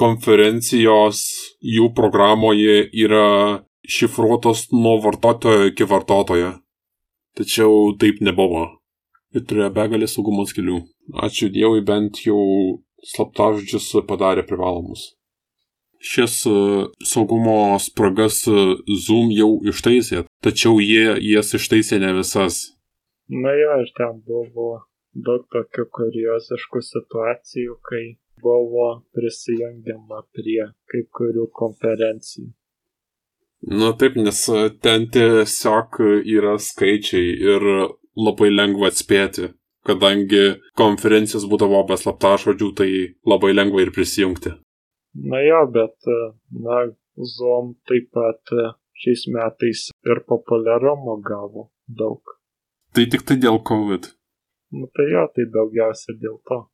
konferencijos 0.00 1.20
jų 1.62 1.92
programoje 1.94 2.80
yra 2.90 3.62
šifruotos 3.86 4.64
nuo 4.74 4.96
vartotojo 5.04 5.68
iki 5.70 5.86
vartotojo. 5.86 6.56
Tačiau 7.38 7.92
taip 8.00 8.18
nebuvo. 8.26 8.64
Ir 9.36 9.44
turėjo 9.46 9.70
begalį 9.76 10.08
saugumo 10.10 10.46
skilių. 10.48 10.80
Ačiū 11.22 11.46
Dievui 11.54 11.84
bent 11.86 12.24
jau 12.24 12.40
slaptažodžius 13.06 13.92
padarė 14.08 14.42
privalomus. 14.48 15.12
Šis 16.02 16.40
e, 16.50 16.56
saugumo 17.06 17.78
spragas 17.82 18.42
Zoom 19.06 19.30
jau 19.30 19.52
ištaisė, 19.62 20.24
tačiau 20.42 20.82
jie 20.82 21.14
jas 21.30 21.54
ištaisė 21.54 22.02
ne 22.02 22.16
visas. 22.18 22.64
Na 23.30 23.54
jo, 23.54 23.78
ir 23.84 23.94
ten 23.94 24.18
buvo 24.26 24.80
daug 25.24 25.46
tokių 25.52 25.86
kurioziškų 25.96 26.82
situacijų, 26.90 27.76
kai 27.86 28.04
buvo 28.42 28.88
prisijungiama 29.16 30.22
prie 30.36 30.62
kai 30.90 31.02
kurių 31.18 31.48
konferencijų. 31.56 32.50
Na 33.66 33.92
taip, 33.98 34.18
nes 34.20 34.42
ten 34.84 35.06
tiesiog 35.10 35.96
yra 36.28 36.56
skaičiai 36.60 37.32
ir 37.52 37.64
labai 38.16 38.50
lengva 38.52 38.90
atspėti, 38.92 39.48
kadangi 39.86 40.58
konferencijos 40.78 41.48
būdavo 41.48 41.80
be 41.88 41.96
slaptažodžių, 41.98 42.68
tai 42.76 42.90
labai 43.26 43.54
lengva 43.56 43.82
ir 43.82 43.94
prisijungti. 43.96 44.52
Na 45.16 45.40
jo, 45.40 45.64
bet, 45.72 45.96
na, 46.52 46.84
Zoom 47.16 47.72
taip 47.88 48.10
pat 48.12 48.52
šiais 49.00 49.24
metais 49.32 49.86
ir 50.04 50.20
populiarumo 50.28 51.16
gavo 51.24 51.70
daug. 51.88 52.20
Tai 52.92 53.04
tik 53.12 53.24
tai 53.28 53.38
dėl 53.40 53.62
COVID. 53.64 54.10
Nu 54.74 54.88
tai 54.94 55.06
jo, 55.12 55.26
tai 55.34 55.46
daugiausia 55.52 56.16
dėl 56.18 56.40
to. 56.48 56.64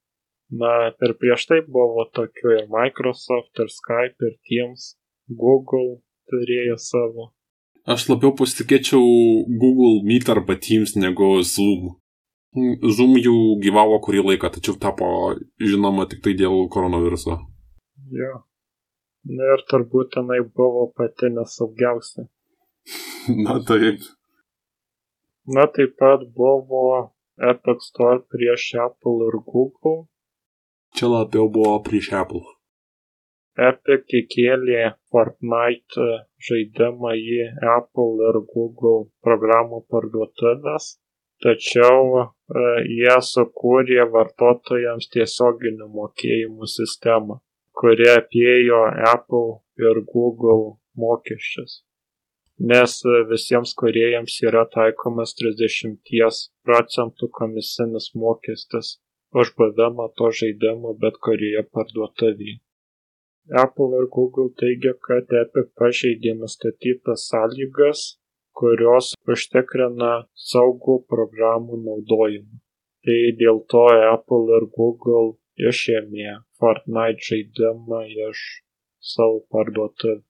Na, 0.52 0.92
ir 0.92 1.14
prieš 1.20 1.46
tai 1.48 1.60
buvo 1.64 2.04
tokių 2.12 2.56
ir 2.58 2.66
Microsoft, 2.72 3.52
ir 3.62 3.70
Skype, 3.72 4.20
ir 4.28 4.34
Teams, 4.48 4.92
Google 5.28 6.02
turėjo 6.28 6.76
savo. 6.80 7.30
Aš 7.88 8.06
labiau 8.10 8.34
pasitikėčiau 8.38 9.02
Google 9.62 10.04
Meet 10.06 10.28
arba 10.30 10.56
Teams 10.60 10.94
negu 10.94 11.34
Zoom. 11.42 11.96
Zoom 12.96 13.16
jau 13.16 13.36
gyvavo 13.64 13.96
kurį 14.04 14.26
laiką, 14.28 14.52
tačiau 14.52 14.76
tapo 14.80 15.08
žinoma 15.56 16.04
tik 16.10 16.20
tai 16.24 16.36
dėl 16.36 16.68
koronaviruso. 16.72 17.38
Jo. 18.12 18.42
Na 19.24 19.54
ir 19.54 19.64
turbūt 19.70 20.12
tenai 20.16 20.42
buvo 20.44 20.88
pati 20.96 21.30
nesaugiausia. 21.32 22.26
Na 23.46 23.56
taip. 23.66 24.04
Na 25.46 25.64
taip 25.70 25.96
pat 25.98 26.26
buvo 26.36 27.11
Epic 27.40 27.80
Store 27.80 28.20
prieš 28.28 28.74
Apple 28.86 29.28
ir 29.28 29.36
Google. 29.52 30.06
Čia 30.92 31.08
labiau 31.08 31.48
buvo 31.48 31.78
prieš 31.86 32.12
Apple. 32.12 32.44
Epic 33.68 34.12
įkėlė 34.20 34.82
Fortnite 35.12 36.08
žaidimą 36.48 37.12
į 37.16 37.38
Apple 37.76 38.28
ir 38.28 38.38
Google 38.52 39.08
programų 39.24 39.80
parduotuvės, 39.92 40.88
tačiau 41.44 42.20
e, 42.20 42.26
jie 42.88 43.16
sukūrė 43.28 44.08
vartotojams 44.16 45.08
tiesioginių 45.12 45.88
mokėjimų 45.96 46.68
sistemą, 46.76 47.40
kuri 47.76 48.08
apėjo 48.16 48.84
Apple 49.12 49.60
ir 49.84 50.04
Google 50.12 50.76
mokesčius 50.96 51.82
nes 52.70 52.92
visiems 53.30 53.72
kūrėjams 53.80 54.34
yra 54.46 54.62
taikomas 54.74 55.32
30 55.38 55.96
procentų 56.66 57.28
komisinis 57.38 58.12
mokestis 58.24 58.90
už 59.42 59.50
buvimą 59.58 60.06
to 60.20 60.30
žaidimo 60.40 60.92
bet 61.04 61.18
kurioje 61.26 61.64
parduotuvėje. 61.74 62.60
Apple 63.62 63.98
ir 63.98 64.06
Google 64.16 64.50
teigia, 64.62 64.92
kad 65.06 65.32
Epic 65.42 65.72
pažeidė 65.80 66.36
nustatytas 66.38 67.26
sąlygas, 67.32 68.02
kurios 68.54 69.12
užtikrina 69.34 70.12
saugų 70.48 70.98
programų 71.10 71.80
naudojimą. 71.88 72.60
Tai 73.02 73.20
dėl 73.42 73.64
to 73.74 73.86
Apple 74.14 74.58
ir 74.58 74.68
Google 74.78 75.32
išėmė 75.70 76.36
Fortnite 76.60 77.26
žaidimą 77.30 78.04
iš 78.28 78.44
savo 79.14 79.42
parduotuvę 79.50 80.22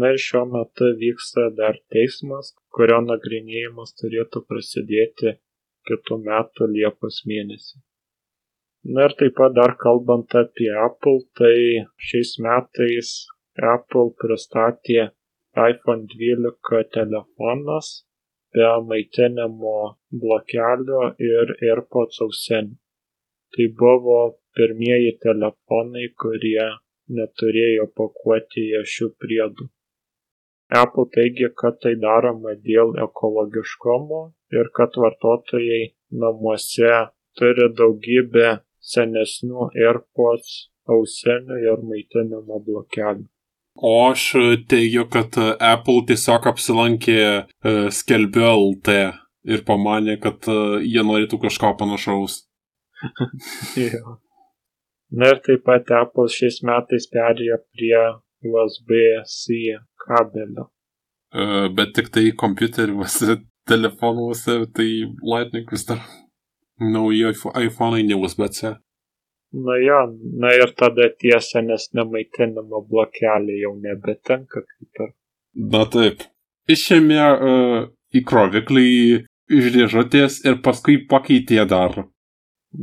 na 0.00 0.12
ir 0.14 0.22
šiuo 0.24 0.44
metu 0.54 0.88
vyksta 1.02 1.48
dar 1.60 1.78
teismas 1.94 2.54
kurio 2.78 2.98
nagrinėjimas 3.10 3.94
turėtų 4.00 4.44
prasidėti 4.50 5.34
kitų 5.90 6.18
metų 6.24 6.68
liepos 6.72 7.22
mėnesį 7.30 7.80
na 8.96 9.06
ir 9.08 9.16
taip 9.20 9.38
pat 9.40 9.54
dar 9.60 9.76
kalbant 9.84 10.34
apie 10.42 10.68
apple 10.86 11.22
tai 11.40 11.54
šiais 12.10 12.34
metais 12.48 13.14
apple 13.74 14.12
pristatė 14.20 15.08
iphone 15.68 16.04
12 16.12 16.84
telefonas 16.98 17.88
be 18.52 18.68
maitinimo 18.90 19.78
blokelio 20.20 21.00
ir 21.30 21.54
AirPods 21.70 22.22
ausinių. 22.26 22.76
Tai 23.54 23.66
buvo 23.80 24.18
pirmieji 24.56 25.12
telefonai, 25.24 26.06
kurie 26.22 26.66
neturėjo 27.18 27.86
pakuotėje 28.00 28.82
šių 28.94 29.08
priedų. 29.22 29.68
Apple 30.68 31.06
teigia, 31.14 31.48
kad 31.56 31.78
tai 31.82 31.94
daroma 32.00 32.52
dėl 32.60 32.92
ekologiškumo 33.00 34.22
ir 34.52 34.68
kad 34.76 34.96
vartotojai 35.00 35.94
namuose 36.22 36.92
turi 37.38 37.68
daugybę 37.78 38.58
senesnių 38.92 39.70
AirPods 39.72 40.52
ausinių 40.88 41.58
ir 41.64 41.82
maitinimo 41.88 42.60
blokelių. 42.66 43.26
O 43.78 43.94
aš 44.10 44.32
teigiu, 44.68 45.04
kad 45.12 45.36
Apple 45.38 46.02
tiesiog 46.08 46.48
apsilankė 46.50 47.18
e, 47.22 47.42
skelbiu 47.94 48.48
LT 48.50 48.96
ir 49.54 49.62
pamanė, 49.68 50.16
kad 50.20 50.48
e, 50.50 50.56
jie 50.82 51.04
norėtų 51.06 51.38
kažko 51.44 51.76
panašaus. 51.78 52.40
Na 55.18 55.30
ir 55.32 55.38
taip 55.44 55.62
pat 55.64 55.92
Apple 55.94 56.26
šiais 56.32 56.58
metais 56.66 57.06
perėjo 57.12 57.60
prie 57.72 58.00
USB-C 58.44 59.78
kabelio. 60.06 60.68
Uh, 61.34 61.68
bet 61.74 61.92
tik 61.94 62.08
tai 62.14 62.30
kompiuteriuose, 62.36 63.36
telefonuose, 63.70 64.64
tai 64.74 64.88
Lightning 65.22 65.66
vis 65.70 65.86
dar 65.86 66.00
nauji 66.80 67.32
iPhone'ai 67.66 68.02
ne 68.06 68.14
USB-C. 68.14 68.74
Na 69.52 69.76
jo, 69.80 70.00
na 70.40 70.52
ir 70.52 70.72
tada 70.76 71.08
tie 71.20 71.38
senesnė 71.40 72.04
maitinimo 72.12 72.82
blokeliai 72.88 73.62
jau 73.62 73.72
nebetenka 73.80 74.60
kaip 74.60 75.02
ir. 75.04 75.14
Na 75.72 75.86
taip. 75.88 76.26
Išėmė 76.68 77.22
uh, 77.24 77.78
įkroviklį 78.20 78.88
iš 79.58 79.70
dėžutės 79.72 80.42
ir 80.44 80.60
paskui 80.64 80.98
pakeitė 81.08 81.64
dar. 81.68 81.96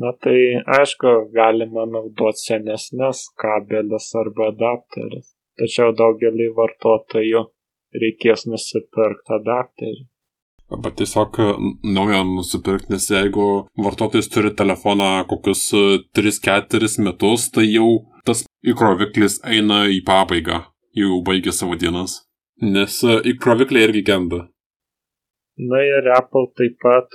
Na 0.01 0.11
tai 0.17 0.37
aišku, 0.79 1.29
galima 1.33 1.85
naudoti 1.85 2.41
senesnės 2.47 3.27
kabelius 3.37 4.09
arba 4.17 4.49
adapterius 4.49 5.34
tačiau 5.59 5.93
daugeliui 5.97 6.51
vartotojų 6.57 7.45
reikės 8.01 8.45
nusipirkti 8.49 9.35
adapterį. 9.39 10.03
Arba 10.73 10.89
tiesiog 10.91 11.39
e, 11.39 11.47
naują 11.95 12.23
nusipirkti, 12.25 12.93
nes 12.93 13.09
jeigu 13.09 13.45
vartotojas 13.85 14.29
turi 14.33 14.49
telefoną 14.61 15.09
kokius 15.29 15.67
3-4 16.17 16.79
e, 16.87 17.03
metus, 17.05 17.51
tai 17.53 17.67
jau 17.69 17.89
tas 18.25 18.41
įkroviklis 18.65 19.37
eina 19.45 19.83
į 19.93 20.01
pabaigą, 20.07 20.63
jau 20.97 21.21
baigia 21.27 21.53
savo 21.53 21.77
dienas. 21.83 22.23
Nes 22.61 22.97
e, 23.05 23.19
įkrovikliai 23.33 23.89
irgi 23.89 24.01
genda. 24.09 24.41
Na 25.69 25.83
ir 25.85 26.09
Apple 26.17 26.49
taip 26.57 26.81
pat 26.83 27.13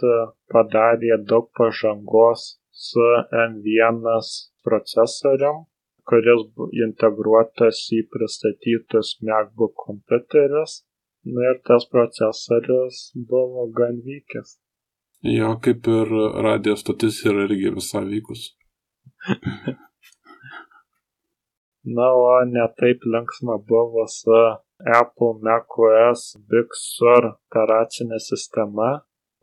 padarė 0.53 1.19
daug 1.29 1.51
pažangos 1.59 2.47
su 2.71 3.03
M1 3.35 3.99
procesorium, 4.65 5.67
kuris 6.11 6.47
integruotas 6.85 7.87
į 7.97 8.05
pristatytus 8.13 9.17
MacBook 9.27 9.77
kompiuterius 9.87 10.81
Na 11.25 11.41
ir 11.51 11.59
tas 11.69 11.85
procesorius 11.93 12.97
buvo 13.31 13.67
gan 13.79 13.99
vykęs. 14.07 14.51
Jo, 15.37 15.51
kaip 15.65 15.89
ir 15.93 16.13
radio 16.47 16.77
stotis 16.81 17.19
yra 17.29 17.45
irgi 17.49 17.75
visai 17.77 18.07
vykus. 18.09 18.47
Na, 21.97 22.07
o 22.23 22.33
ne 22.55 22.65
taip 22.81 23.05
linksma 23.13 23.59
buvo 23.69 24.07
su 24.17 24.39
Apple 25.01 25.35
macOS 25.45 26.25
Big 26.49 26.69
Sur 26.81 27.29
operacinė 27.35 28.21
sistema, 28.31 28.91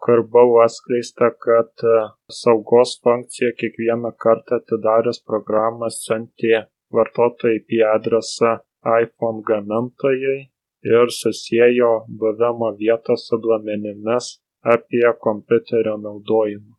kur 0.08 0.22
buvo 0.34 0.60
atskleista, 0.64 1.28
kad 1.46 1.86
saugos 2.42 2.94
funkcija 3.04 3.52
kiekvieną 3.60 4.14
kartą 4.26 4.62
atidarius 4.62 5.20
programą 5.30 5.90
siuntė 5.96 6.62
vartotojai 6.98 7.58
IP 7.60 7.82
adresą 7.96 8.54
iPhone 9.02 9.44
gamintojai 9.50 10.38
ir 10.96 11.12
susiejo 11.20 11.92
buvimo 12.22 12.70
vietą 12.82 13.18
su 13.26 13.40
duomenimis 13.44 14.30
apie 14.76 15.12
kompiuterio 15.26 15.98
naudojimą. 16.06 16.74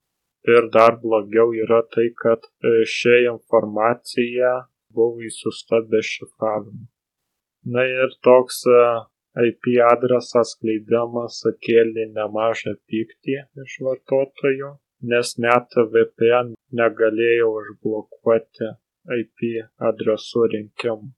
Ir 0.55 0.69
dar 0.77 0.97
blogiau 1.03 1.53
yra 1.65 1.83
tai, 1.93 2.09
kad 2.23 2.41
e, 2.49 2.73
ši 2.97 3.17
informacija 3.33 4.53
buvo 4.95 5.21
įsiusta 5.29 5.83
be 5.91 6.01
šifravimo. 6.11 6.87
Na 7.75 7.85
ir 7.85 8.15
toks 8.25 8.63
e, 8.73 8.79
IP 9.39 9.77
adresas 9.87 10.55
skleidimas 10.57 11.39
sukėlė 11.45 12.09
nemažą 12.15 12.75
pyktį 12.91 13.37
iš 13.65 13.77
vartotojų, 13.87 14.73
nes 15.13 15.35
net 15.45 15.77
VPN 15.93 16.57
negalėjo 16.81 17.53
užblokuoti 17.61 18.73
IP 19.19 19.45
adresų 19.91 20.49
rinkimų. 20.55 21.13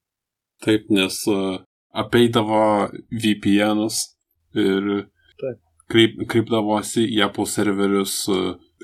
Taip, 0.61 0.91
nes 0.93 1.23
e, 1.33 1.39
apeidavo 2.03 2.91
VPN'us 3.09 4.03
ir 4.53 4.91
kreip, 5.89 6.21
kreipdavosi 6.29 7.07
į 7.09 7.25
Apple 7.31 7.49
serverius 7.49 8.21
e, 8.29 8.39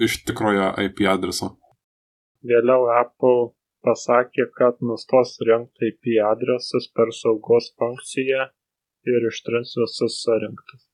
iš 0.07 0.23
tikrojo 0.25 0.73
IP 0.87 1.05
adreso. 1.13 1.53
Vėliau 2.47 2.89
Apple 2.97 3.53
pasakė, 3.87 4.49
kad 4.57 4.81
nustos 4.81 5.37
rinkti 5.45 5.93
IP 5.93 6.17
adresus 6.25 6.89
per 6.97 7.13
saugos 7.15 7.69
funkciją 7.77 8.49
ir 9.07 9.31
ištrins 9.31 9.75
visus 9.81 10.21
surinktus. 10.25 10.85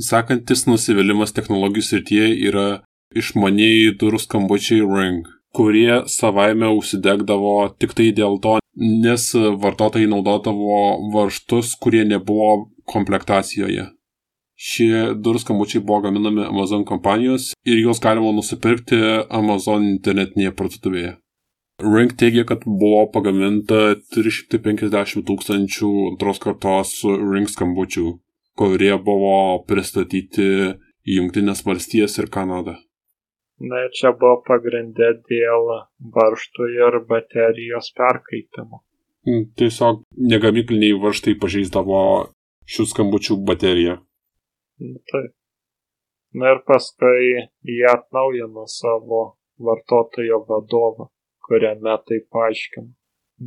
Sekantis 0.00 0.64
nusivylimas 0.66 1.34
technologijų 1.36 1.84
srityje 1.88 2.28
yra 2.48 2.66
išmaniai 3.14 3.92
durų 4.00 4.20
skambučiai 4.22 4.80
Ring, 4.88 5.26
kurie 5.52 6.02
savaime 6.08 6.70
užsidegdavo 6.72 7.56
tik 7.78 7.92
tai 7.98 8.08
dėl 8.16 8.38
to, 8.44 8.58
nes 8.76 9.26
vartotojai 9.36 10.08
naudodavo 10.08 10.78
varžtus, 11.12 11.74
kurie 11.76 12.06
nebuvo 12.08 12.70
komplektacijoje. 12.88 13.90
Šie 14.62 15.12
durų 15.18 15.42
skambučiai 15.42 15.82
buvo 15.82 16.04
gaminami 16.06 16.44
Amazon 16.46 16.86
kompanijos 16.88 17.50
ir 17.66 17.80
juos 17.82 18.00
galima 18.00 18.30
nusipirkti 18.36 19.00
Amazon 19.28 19.88
internetinėje 19.88 20.54
parduotuvėje. 20.56 21.16
Ring 21.80 22.12
teigia, 22.18 22.44
kad 22.46 22.66
buvo 22.66 23.06
pagaminta 23.14 23.96
350 24.14 25.24
tūkstančių 25.26 25.90
antros 26.12 26.38
kartos 26.42 26.92
Ring 27.06 27.48
skambučių, 27.50 28.06
kurie 28.58 28.92
buvo 29.02 29.62
pristatyti 29.66 30.48
į 31.02 31.18
Junktinės 31.18 31.64
valstijas 31.66 32.18
ir 32.20 32.28
Kanadą. 32.30 32.76
Na 33.62 33.84
ir 33.86 33.92
čia 33.94 34.12
buvo 34.18 34.40
pagrindė 34.46 35.12
dėl 35.30 35.68
varžtų 36.14 36.68
ir 36.76 36.98
baterijos 37.08 37.92
perkaitimo. 37.98 38.82
Mm, 39.26 39.52
tiesiog 39.58 40.02
negamikliniai 40.18 40.96
varžtai 40.98 41.36
pažeisdavo 41.38 42.00
šių 42.66 42.86
skambučių 42.90 43.38
bateriją. 43.46 44.00
Taip. 45.12 45.30
Na 46.34 46.54
ir 46.54 46.62
paskui 46.66 47.46
jie 47.68 47.88
atnaujino 47.92 48.64
savo 48.66 49.22
vartotojo 49.62 50.40
vadovą, 50.48 51.10
kuriame 51.46 51.96
tai 52.08 52.20
paaiškino. 52.32 52.90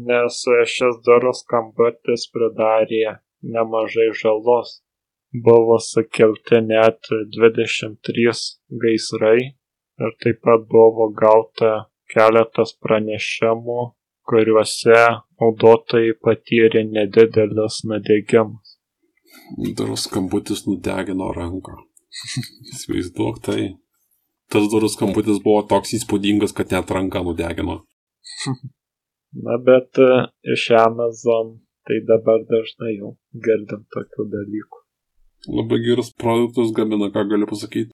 Nes 0.08 0.40
šis 0.76 0.98
durų 1.08 1.32
skambutis 1.40 2.28
pridarė 2.34 3.20
nemažai 3.56 4.10
žalos. 4.22 4.82
Buvo 5.46 5.78
sukelti 5.84 6.62
net 6.64 7.10
23 7.38 8.34
gaisrai 8.84 9.40
ir 10.04 10.16
taip 10.24 10.42
pat 10.48 10.68
buvo 10.72 11.10
gauta 11.22 11.72
keletas 12.14 12.76
pranešimų, 12.84 13.80
kuriuose 14.30 15.02
naudotojai 15.42 16.16
patyrė 16.24 16.86
nedidelis 16.92 17.82
nudegimas. 17.90 18.78
Durų 19.80 19.98
skambutis 20.00 20.66
nudegino 20.70 21.32
ranką. 21.36 21.78
Įsivaizduok 22.72 23.42
tai. 23.48 23.74
Tas 24.54 24.70
durų 24.72 24.90
skambutis 24.94 25.42
buvo 25.44 25.66
toks 25.70 25.96
įspūdingas, 25.98 26.54
kad 26.56 26.74
net 26.76 26.92
ranką 26.94 27.24
nudegino. 27.26 27.82
Na, 29.46 29.58
bet 29.60 30.00
e, 30.00 30.10
iš 30.54 30.70
Amazon 30.80 31.58
tai 31.86 32.00
dabar 32.08 32.46
dažnai 32.50 32.94
jau 32.96 33.16
girdim 33.48 33.84
tokių 33.94 34.26
dalykų. 34.32 34.82
Labai 35.58 35.80
gerus 35.84 36.14
produktus 36.22 36.72
gamina, 36.78 37.12
ką 37.14 37.26
galiu 37.34 37.50
pasakyti. 37.50 37.92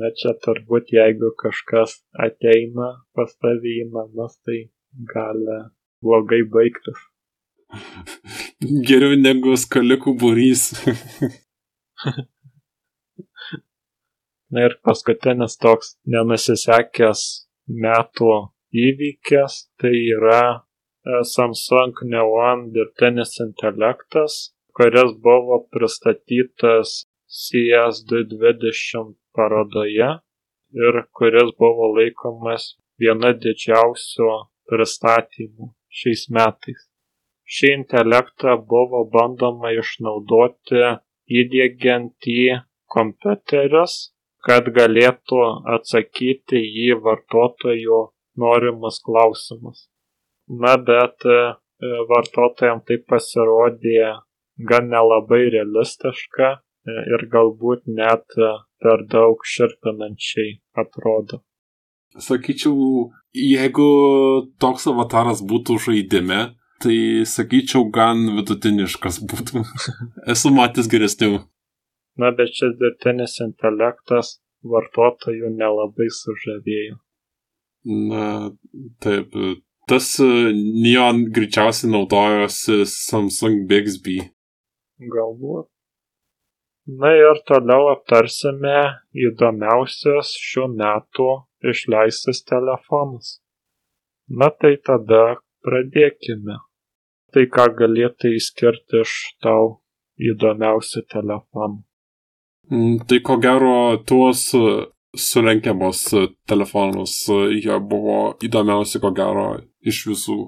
Na 0.00 0.10
čia 0.22 0.32
turbūt 0.44 0.90
jeigu 0.92 1.30
kažkas 1.40 2.00
ateina 2.26 2.88
pas 3.16 3.30
tavį 3.42 3.76
į 3.84 3.86
namus, 3.94 4.34
tai 4.44 4.58
gali 5.12 5.60
blogai 6.04 6.42
baigtis. 6.56 7.00
Geriau 8.88 9.16
negu 9.20 9.54
skalikų 9.60 10.16
būrys. 10.20 10.62
Na 14.50 14.66
ir 14.66 14.74
paskutinis 14.86 15.54
toks 15.62 15.92
nenusisekęs 16.14 17.20
metų 17.84 18.30
įvykis, 18.86 19.58
tai 19.78 19.92
yra 20.16 20.42
e, 20.50 20.60
Samsung 21.32 22.02
Neon 22.12 22.64
dirbtinis 22.74 23.36
intelektas, 23.44 24.40
kuris 24.74 25.14
buvo 25.22 25.60
pristatytas 25.74 27.04
CS220 27.30 29.14
parodoje 29.36 30.10
ir 30.84 31.02
kuris 31.14 31.50
buvo 31.62 31.90
laikomas 31.96 32.74
viena 33.00 33.32
didžiausių 33.44 34.30
pristatymų 34.70 35.72
šiais 36.00 36.26
metais. 36.36 36.86
Šį 37.50 37.70
intelektą 37.80 38.54
buvo 38.72 39.02
bandoma 39.14 39.72
išnaudoti 39.74 40.82
įdėgiant 41.40 42.28
į 42.30 42.44
kompiuterius, 42.94 43.94
kad 44.46 44.68
galėtų 44.76 45.40
atsakyti 45.76 46.60
į 46.86 46.88
vartotojų 47.04 48.00
norimus 48.40 49.00
klausimus. 49.04 49.86
Na, 50.50 50.76
bet 50.76 51.26
e, 51.28 51.38
vartotojams 52.10 52.86
tai 52.88 52.98
pasirodė 53.06 54.16
gan 54.70 54.90
nelabai 54.92 55.44
realistiška 55.54 56.56
ir 56.88 57.26
galbūt 57.32 57.86
net 57.86 58.24
per 58.80 59.04
daug 59.12 59.44
širpinančiai 59.44 60.56
atrodo. 60.80 61.42
Sakyčiau, 62.18 63.10
jeigu 63.36 63.90
toks 64.58 64.88
avataras 64.90 65.44
būtų 65.46 65.76
žaidime, 65.84 66.40
tai 66.82 66.96
sakyčiau, 67.28 67.84
gan 67.92 68.24
vidutiniškas 68.38 69.20
būtų. 69.30 69.62
Esu 70.34 70.50
matęs 70.54 70.90
geresnių. 70.90 71.44
Na, 72.20 72.30
bet 72.36 72.52
šis 72.56 72.76
dirbtinis 72.80 73.38
intelektas 73.44 74.36
vartotojų 74.72 75.52
nelabai 75.56 76.08
sužavėjo. 76.20 76.98
Na, 78.10 78.24
taip. 79.00 79.34
Tas 79.90 80.12
Neon 80.20 81.24
greičiausiai 81.34 81.90
naudojosi 81.90 82.84
Samsung 82.86 83.64
Bixby. 83.70 84.20
Galbūt. 85.00 85.66
Na 87.00 87.10
ir 87.16 87.40
toliau 87.48 87.88
aptarsime 87.90 88.76
įdomiausius 89.26 90.32
šių 90.50 90.66
metų 90.76 91.28
išleistus 91.72 92.42
telefonus. 92.48 93.38
Na 94.30 94.50
tai 94.50 94.76
tada 94.86 95.40
pradėkime. 95.66 96.56
Tai 97.34 97.44
ką 97.56 97.66
galėtų 97.78 98.34
įskirti 98.38 99.04
iš 99.04 99.14
tau 99.44 99.80
įdomiausių 100.30 101.04
telefonų? 101.14 101.82
Mm, 102.70 103.00
tai 103.08 103.20
ko 103.26 103.36
gero 103.42 103.98
tuos 104.06 104.44
sulenkiamos 105.16 106.04
telefonus, 106.46 107.16
jie 107.56 107.80
buvo 107.82 108.36
įdomiausi 108.46 109.00
ko 109.02 109.10
gero 109.16 109.48
iš 109.82 110.04
visų 110.10 110.38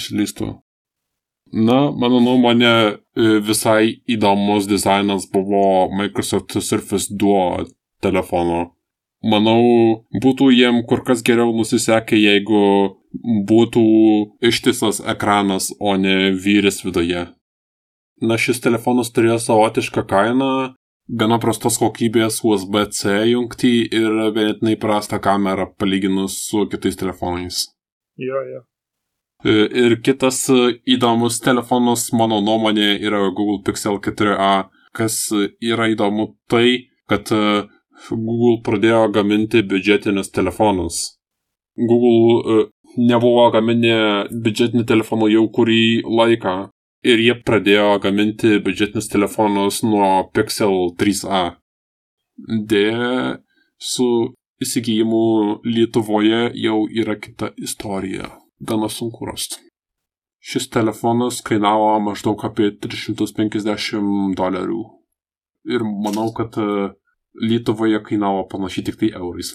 išleistų. 0.00 0.50
Na, 1.50 1.78
mano 1.90 2.20
nuomonė, 2.22 2.74
visai 3.46 4.02
įdomus 4.06 4.68
dizainas 4.70 5.26
buvo 5.30 5.88
Microsoft 5.94 6.58
Surface 6.62 7.10
Duo 7.10 7.64
telefono 8.02 8.68
manau, 9.22 10.06
būtų 10.22 10.50
jiem 10.54 10.82
kur 10.88 11.04
kas 11.04 11.22
geriau 11.26 11.52
nusisekę, 11.56 12.16
jeigu 12.16 12.62
būtų 13.48 13.84
ištisas 14.46 15.00
ekranas, 15.12 15.70
o 15.80 15.96
ne 15.96 16.32
vyris 16.32 16.82
viduje. 16.84 17.26
Na, 18.20 18.36
šis 18.36 18.60
telefonas 18.60 19.12
turėjo 19.16 19.38
savotišką 19.40 20.04
kainą, 20.08 20.74
gana 21.18 21.38
prastos 21.42 21.78
kokybės 21.80 22.40
USB-C 22.46 23.14
jungtį 23.32 23.72
ir 23.90 24.18
vienetinai 24.36 24.76
prastą 24.80 25.20
kamerą 25.22 25.70
palyginus 25.78 26.38
su 26.46 26.66
kitais 26.70 26.98
telefonais. 27.00 27.64
Jo, 28.20 28.42
jo. 28.52 28.62
E, 29.44 29.54
ir 29.84 29.96
kitas 30.04 30.42
įdomus 30.84 31.40
telefonas, 31.44 32.10
mano 32.12 32.40
nuomonė, 32.44 32.92
yra 33.00 33.22
Google 33.30 33.62
Pixel 33.66 33.98
4a, 34.04 34.68
kas 34.96 35.22
yra 35.60 35.88
įdomu 35.92 36.34
tai, 36.50 36.90
kad 37.08 37.30
Google 38.10 38.60
pradėjo 38.66 39.06
gaminti 39.14 39.62
biudžetinius 39.66 40.30
telefonus. 40.34 41.00
Google 41.80 42.36
uh, 42.40 42.68
nebuvo 42.98 43.46
gaminę 43.54 44.26
biudžetinių 44.30 44.84
telefonų 44.88 45.30
jau 45.34 45.46
kurį 45.54 46.02
laiką 46.04 46.54
ir 47.06 47.22
jie 47.22 47.34
pradėjo 47.46 47.94
gaminti 48.02 48.58
biudžetinius 48.64 49.08
telefonus 49.12 49.80
nuo 49.86 50.10
Pixel 50.34 50.92
3a. 51.00 51.42
Dėja, 52.70 53.40
su 53.80 54.06
įsigijimu 54.60 55.60
Lietuvoje 55.64 56.50
jau 56.60 56.84
yra 56.88 57.16
kita 57.20 57.52
istorija. 57.56 58.30
Gana 58.60 58.90
sunku 58.92 59.28
rasti. 59.28 59.62
Šis 60.40 60.70
telefonas 60.72 61.40
kainavo 61.44 61.92
maždaug 62.00 62.40
apie 62.48 62.70
350 62.80 64.36
dolerių. 64.36 64.84
Ir 65.68 65.84
manau, 65.84 66.30
kad 66.36 66.56
uh, 66.60 66.92
Lietuvoje 67.40 68.00
kainavo 68.04 68.46
panašiai 68.48 68.86
tik 68.88 69.00
tai 69.00 69.10
eurais. 69.16 69.54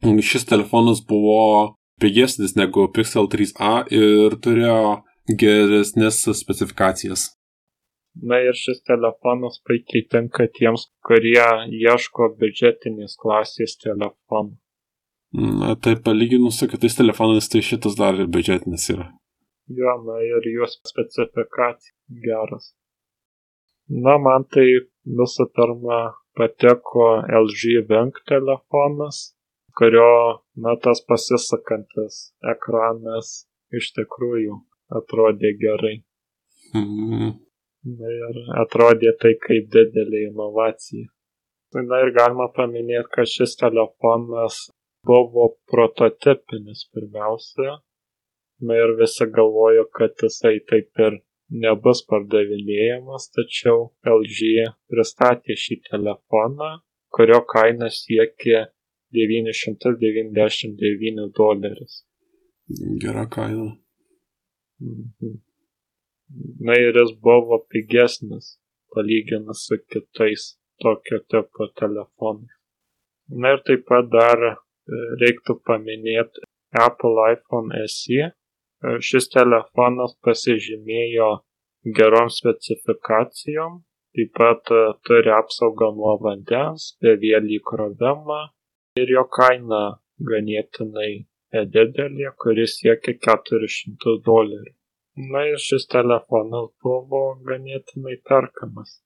Šis 0.00 0.46
telefonas 0.48 1.00
buvo 1.04 1.76
pigesnis 2.00 2.56
negu 2.56 2.86
Pixel 2.92 3.28
3a 3.28 3.72
ir 3.92 4.36
turėjo 4.40 5.00
geresnės 5.28 6.22
specifikacijas. 6.38 7.30
Na 8.30 8.40
ir 8.42 8.56
šis 8.58 8.82
telefonas 8.88 9.60
puikiai 9.66 10.02
tinka 10.10 10.48
tiems, 10.56 10.88
kurie 11.06 11.46
ieško 11.70 12.32
biudžetinės 12.40 13.14
klasės 13.20 13.76
telefonų. 13.84 14.56
Na, 15.32 15.76
tai 15.78 15.94
palyginus 15.94 16.58
su 16.58 16.66
kitais 16.66 16.96
telefonais, 16.98 17.46
tai 17.48 17.62
šitas 17.62 17.94
dar 17.98 18.18
ir 18.18 18.26
biudžetinis 18.34 18.88
yra. 18.96 19.06
Jo, 19.70 19.94
na 20.02 20.16
ir 20.26 20.48
jos 20.50 20.80
specifikacija 20.90 21.94
geras. 22.24 22.72
Na, 23.90 24.16
man 24.18 24.42
tai 24.50 24.66
visų 25.20 25.46
pirma 25.54 26.00
pateko 26.38 27.06
LG 27.42 27.84
Wing 27.86 28.18
telefonas, 28.26 29.36
kurio, 29.78 30.42
na, 30.58 30.74
tas 30.82 31.02
pasisakantis 31.06 32.18
ekranas 32.54 33.32
iš 33.70 33.92
tikrųjų 33.94 34.58
atrodė 34.98 35.54
gerai. 35.62 35.96
Mhm. 36.74 37.30
Na 38.00 38.10
ir 38.16 38.40
atrodė 38.62 39.14
tai 39.22 39.32
kaip 39.46 39.70
didelė 39.74 40.26
inovacija. 40.28 41.06
Na 41.90 42.00
ir 42.04 42.10
galima 42.16 42.48
paminėti, 42.56 43.10
kad 43.14 43.30
šis 43.30 43.54
telefonas 43.60 44.58
buvo 45.06 45.44
prototipinis 45.70 46.80
pirmiausia. 46.94 47.78
Na 48.60 48.74
ir 48.76 48.96
visi 48.98 49.26
galvojo, 49.36 49.84
kad 49.96 50.10
jisai 50.22 50.58
taip 50.70 50.90
ir 51.06 51.12
nebus 51.64 51.98
pardavinėjamas 52.10 53.24
tačiau 53.36 53.78
LG 54.16 54.38
pristatė 54.90 55.52
šį 55.64 55.76
telefoną, 55.88 56.70
kurio 57.14 57.40
kaina 57.54 57.88
siekė 57.90 58.58
999 59.16 61.30
dolerius. 61.38 61.94
Gera 63.02 63.24
kaina. 63.26 63.68
Mhm. 64.80 65.36
Na 66.66 66.78
ir 66.78 66.94
jis 67.00 67.12
buvo 67.26 67.58
pigesnis 67.70 68.56
palyginus 68.94 69.66
su 69.66 69.76
kitais 69.90 70.56
tokio 70.82 71.18
tipo 71.30 71.68
telefonais. 71.80 72.56
Na 73.40 73.54
ir 73.54 73.62
taip 73.66 73.86
pat 73.88 74.10
dar 74.10 74.38
e, 74.50 74.54
reiktų 75.22 75.60
paminėti 75.66 76.46
Apple 76.86 77.16
iPhone 77.34 77.74
SE, 77.86 78.30
Šis 78.80 79.26
telefonas 79.28 80.14
pasižymėjo 80.24 81.28
gerom 81.96 82.30
specifikacijom, 82.32 83.74
taip 84.16 84.30
pat 84.38 84.72
e, 84.72 84.78
turi 85.04 85.32
apsaugą 85.36 85.90
nuo 85.96 86.14
vandens, 86.24 86.86
bevielį 87.04 87.58
įkrovimą 87.58 88.38
ir 89.02 89.12
jo 89.16 89.26
kaina 89.36 89.82
ganėtinai 90.30 91.10
nedidelė, 91.54 92.30
kuris 92.40 92.78
siekia 92.80 93.16
400 93.26 94.18
dolerių. 94.26 94.74
Na 95.30 95.42
ir 95.50 95.58
šis 95.60 95.88
telefonas 95.90 96.70
buvo 96.82 97.22
ganėtinai 97.46 98.16
perkamas. 98.24 99.00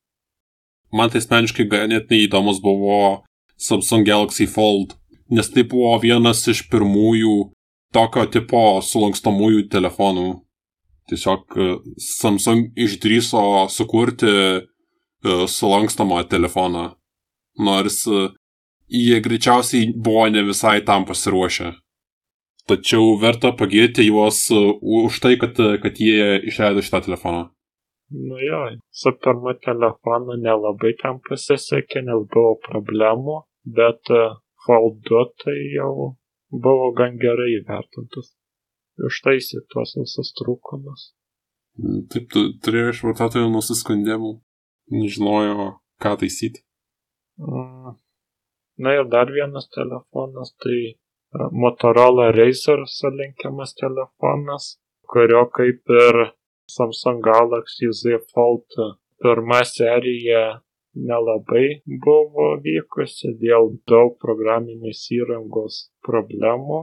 Man 0.95 1.11
tai 1.11 1.23
asmeniškai 1.25 1.67
ganėtinai 1.71 2.27
įdomus 2.29 2.61
buvo 2.63 3.25
Samsung 3.59 4.07
Galaxy 4.07 4.47
Fold, 4.47 4.95
nes 5.31 5.49
tai 5.51 5.65
buvo 5.67 5.97
vienas 6.03 6.45
iš 6.51 6.67
pirmųjų 6.71 7.35
tokio 7.95 8.27
tipo 8.31 8.63
sulankstomųjų 8.85 9.69
telefonų. 9.73 10.29
Tiesiog 11.11 11.57
e, 11.59 11.71
Samsung 12.01 12.71
išdryso 12.81 13.67
sukurti 13.73 14.31
e, 14.31 14.63
sulankstomą 15.51 16.23
telefoną. 16.31 16.91
Nors 17.59 18.05
e, 18.07 18.29
jie 18.89 19.21
greičiausiai 19.25 19.93
buvo 19.97 20.29
ne 20.31 20.45
visai 20.47 20.81
tam 20.87 21.09
pasiruošę. 21.09 21.73
Tačiau 22.69 23.19
verta 23.21 23.53
pagirti 23.53 24.07
juos 24.07 24.47
už 24.51 25.19
tai, 25.21 25.35
kad, 25.41 25.59
kad 25.83 25.99
jie 26.01 26.39
išleido 26.49 26.81
šitą 26.85 27.03
telefoną. 27.05 27.51
Nu 28.15 28.39
jo, 28.41 28.61
su 28.93 29.13
pirmu 29.21 29.53
telefonu 29.65 30.37
nelabai 30.41 30.95
tam 31.03 31.21
pasisekė, 31.29 32.05
nes 32.07 32.25
buvo 32.33 32.55
problemų, 32.65 33.37
bet 33.79 34.13
Fold 34.65 35.03
2 35.11 35.25
tai 35.45 35.57
jau 35.75 36.15
buvo 36.65 36.93
gan 36.97 37.19
gerai 37.21 37.51
įvertintas. 37.59 38.33
Ištaisė 39.09 39.65
tuos 39.73 39.97
visus 39.99 40.31
trūkumus. 40.39 41.11
Taip, 42.13 42.29
tu 42.31 42.47
turėjo 42.63 42.93
iš 42.95 43.03
vartotojų 43.09 43.51
nusiskundimų. 43.51 44.37
Nežinojo, 44.95 45.71
ką 46.05 46.13
taisyti. 46.21 46.63
Mm. 47.41 47.97
Na 48.85 48.93
ir 48.95 49.09
dar 49.11 49.31
vienas 49.33 49.67
telefonas, 49.75 50.53
tai 50.63 50.77
e, 50.77 50.95
Motorola 51.35 52.31
Razer 52.31 52.85
sulinkiamas 52.87 53.75
telefonas, 53.75 54.65
kurio 55.11 55.47
kaip 55.57 55.91
ir 55.91 56.19
Samsung 56.71 57.21
Galaxy 57.23 57.91
Z 57.91 58.21
Fold 58.33 58.79
pirma 59.23 59.65
serija 59.65 60.43
nelabai 60.95 61.67
buvo 62.05 62.47
vykusi 62.67 63.33
dėl 63.43 63.73
daug 63.91 64.15
programinės 64.25 65.03
įrangos 65.19 65.81
problemų, 66.07 66.81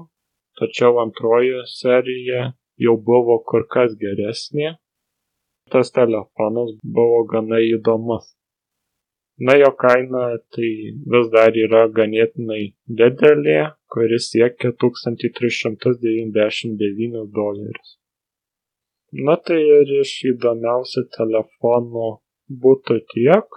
tačiau 0.59 0.99
antroji 1.05 1.63
serija 1.71 2.51
jau 2.85 2.97
buvo 3.09 3.39
kur 3.47 3.67
kas 3.71 3.95
geresnė. 4.03 4.75
Tas 5.71 5.95
telefonas 5.95 6.75
buvo 6.83 7.23
gana 7.31 7.61
įdomus. 7.63 8.33
Na, 9.41 9.57
jo 9.57 9.71
kaina 9.83 10.37
tai 10.53 10.71
vis 11.13 11.27
dar 11.33 11.51
yra 11.57 11.87
ganėtinai 11.99 12.63
didelė, 12.99 13.61
kuris 13.93 14.25
siekia 14.33 14.69
1399 14.83 17.23
dolerius. 17.37 17.89
Na 19.27 19.35
tai 19.35 19.59
ir 19.59 19.87
iš 20.01 20.11
įdomiausių 20.33 21.01
telefonų 21.17 22.09
būtų 22.65 22.93
tiek. 23.13 23.47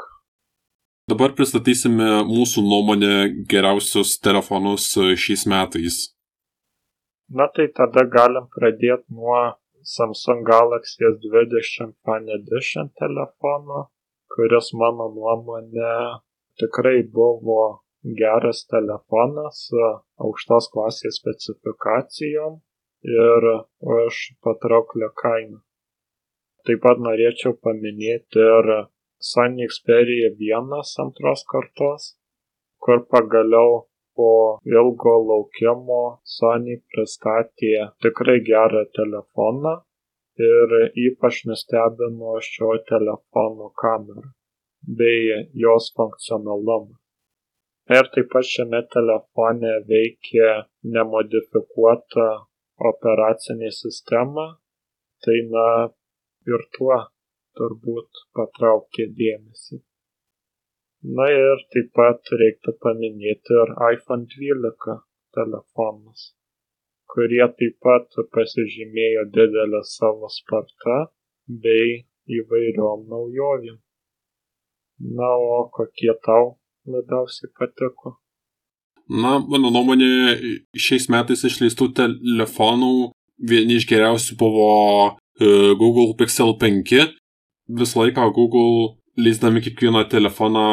Dabar 1.13 1.31
pristatysime 1.37 2.09
mūsų 2.31 2.59
nuomonę 2.65 3.15
geriausius 3.53 4.11
telefonus 4.25 4.85
šiais 4.97 5.43
metais. 5.53 5.95
Na 7.29 7.47
tai 7.53 7.67
tada 7.77 8.03
galim 8.09 8.49
pradėti 8.57 9.05
nuo 9.13 9.61
Samsung 9.85 10.49
Galaxy 10.49 11.05
S20 11.05 11.93
Fan 12.05 12.29
Edition 12.39 12.89
telefono, 12.99 13.89
kuris 14.35 14.71
mano 14.81 15.09
nuomonė 15.17 15.95
tikrai 16.61 17.01
buvo 17.17 17.63
geras 18.21 18.65
telefonas 18.73 19.61
su 19.69 19.85
aukštos 20.27 20.69
klasės 20.75 21.21
specifikacijom 21.21 22.59
ir 23.19 23.47
už 23.99 24.19
patrauklę 24.45 25.09
kainą. 25.23 25.61
Taip 26.65 26.81
pat 26.85 27.01
norėčiau 27.07 27.57
paminėti 27.67 28.45
ir 28.59 28.71
Sony 29.31 29.67
Xperia 29.73 30.31
1 30.37 30.77
antros 31.05 31.45
kartos, 31.53 32.07
kur 32.85 33.05
pagaliau 33.15 33.85
po 34.17 34.31
ilgo 34.77 35.15
laukimo 35.31 36.03
Sony 36.37 36.79
pristatė 36.93 37.91
tikrai 38.05 38.39
gerą 38.51 38.85
telefoną 38.99 39.75
ir 40.43 40.75
ypač 41.07 41.45
nustebino 41.49 42.35
šio 42.49 42.73
telefono 42.91 43.71
kamera 43.83 44.33
bei 44.99 45.47
jos 45.65 45.93
funkcionalumas. 45.97 47.01
Ir 47.97 48.09
taip 48.13 48.31
pat 48.33 48.47
šiame 48.49 48.81
telefone 48.93 49.73
veikia 49.89 50.51
nemodifikuota 50.97 52.29
operacinė 52.91 53.71
sistema, 53.79 54.47
tai 55.25 55.37
na 55.55 55.67
ir 56.53 56.65
tuo 56.77 56.97
turbūt 57.59 58.23
patraukė 58.39 59.07
dėmesį. 59.19 59.83
Na 61.19 61.27
ir 61.33 61.61
taip 61.75 61.93
pat 61.99 62.33
reiktų 62.41 62.73
paminėti 62.87 63.59
ir 63.63 63.75
iPhone 63.91 64.25
12 64.35 64.97
telefonus, 65.37 66.31
kurie 67.15 67.45
taip 67.59 67.79
pat 67.85 68.19
pasižymėjo 68.35 69.29
didelę 69.35 69.83
savo 69.87 70.31
spartą 70.33 70.99
bei 71.65 72.03
įvairiom 72.39 73.07
naujovėm. 73.13 73.79
Na, 75.19 75.31
o 75.35 75.65
kokie 75.75 76.13
tau 76.27 76.55
labiausiai 76.89 77.51
patiko? 77.59 78.17
Na, 79.11 79.37
mano 79.39 79.71
nuomonė, 79.75 80.11
šiais 80.81 81.11
metais 81.13 81.45
išleistų 81.45 81.91
telefonų 81.99 83.11
vieni 83.51 83.79
iš 83.79 83.89
geriausių 83.91 84.37
buvo 84.41 84.69
e, 85.11 85.75
Google 85.81 86.15
Pixel 86.19 86.55
5. 86.61 86.95
Visą 87.81 88.05
laiką 88.05 88.31
Google, 88.37 88.95
leisdami 89.21 89.61
kiekvieną 89.65 90.07
telefoną, 90.13 90.65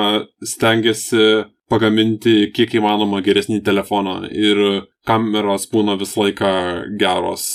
stengiasi 0.53 1.43
pagaminti 1.71 2.51
kiek 2.55 2.75
įmanoma 2.77 3.23
geresnį 3.25 3.61
telefoną 3.65 4.19
ir 4.29 4.61
kameros 5.07 5.69
būna 5.71 5.97
visą 5.99 6.25
laiką 6.25 6.51
geros 6.99 7.47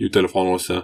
jų 0.00 0.10
telefonuose. 0.12 0.82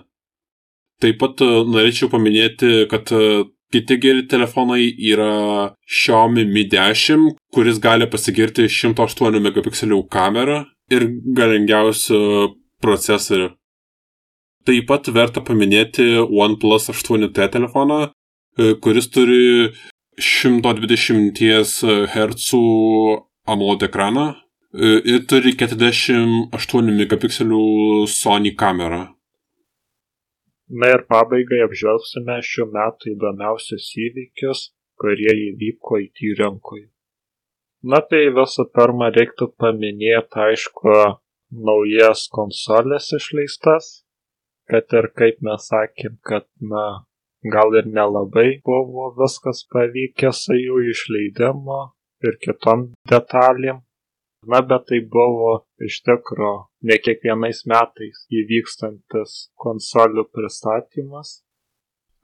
Taip 1.02 1.18
pat 1.20 1.42
e, 1.44 1.50
norėčiau 1.68 2.08
paminėti, 2.12 2.86
kad 2.88 3.12
e, 3.12 3.44
Kiti 3.72 3.96
geri 3.98 4.22
telefonai 4.30 4.84
yra 5.10 5.74
Xiaomi 5.90 6.44
Mi 6.46 6.62
10, 6.70 7.32
kuris 7.52 7.80
gali 7.82 8.06
pasigirti 8.06 8.68
108 8.70 9.40
megapikselių 9.42 9.98
kamerą 10.06 10.60
ir 10.94 11.08
galingiausių 11.34 12.20
procesorių. 12.84 13.48
Taip 14.66 14.86
pat 14.86 15.10
verta 15.14 15.42
paminėti 15.42 16.06
OnePlus 16.22 16.86
8T 16.94 17.50
telefoną, 17.56 17.98
e, 18.06 18.74
kuris 18.82 19.10
turi 19.10 19.42
120 20.18 21.40
Hz 22.06 22.54
AMOLED 23.46 23.82
ekraną 23.82 24.34
e, 24.74 24.88
ir 25.12 25.26
turi 25.28 25.52
48 25.56 26.94
megapikselių 27.00 27.60
Sony 28.08 28.54
kamerą. 28.62 29.02
Na 30.80 30.88
ir 30.94 31.04
pabaigai 31.12 31.60
apžvelgsime 31.66 32.40
šių 32.42 32.66
metų 32.72 33.12
įdomiausius 33.12 33.90
įvykius, 34.06 34.62
kurie 34.98 35.34
įvyko 35.50 36.00
IT 36.06 36.24
rinkoje. 36.40 36.88
Na 37.84 38.00
tai 38.00 38.24
visų 38.34 38.66
pirma 38.74 39.12
reiktų 39.14 39.52
paminėti, 39.60 40.40
aišku, 40.48 40.94
naujas 41.68 42.24
konsolės 42.32 43.12
išleistas, 43.20 43.92
kad 44.66 44.90
ir 44.96 45.12
kaip 45.14 45.44
mes 45.44 45.68
sakėm, 45.70 46.16
kad, 46.26 46.48
na, 46.72 46.86
gal 47.52 47.74
ir 47.80 47.88
nelabai 47.98 48.48
buvo 48.66 49.10
viskas 49.20 49.64
pavykę 49.72 50.32
su 50.34 50.56
jų 50.58 50.82
išleidimu 50.92 51.80
ir 52.26 52.38
kitom 52.44 52.86
detalėm, 53.10 53.82
na 54.52 54.60
bet 54.70 54.86
tai 54.90 55.00
buvo 55.16 55.52
iš 55.88 56.00
tikro 56.06 56.52
ne 56.88 56.98
kiekvienais 57.02 57.64
metais 57.72 58.22
įvykstantis 58.42 59.34
konsolių 59.64 60.26
pristatymas. 60.36 61.40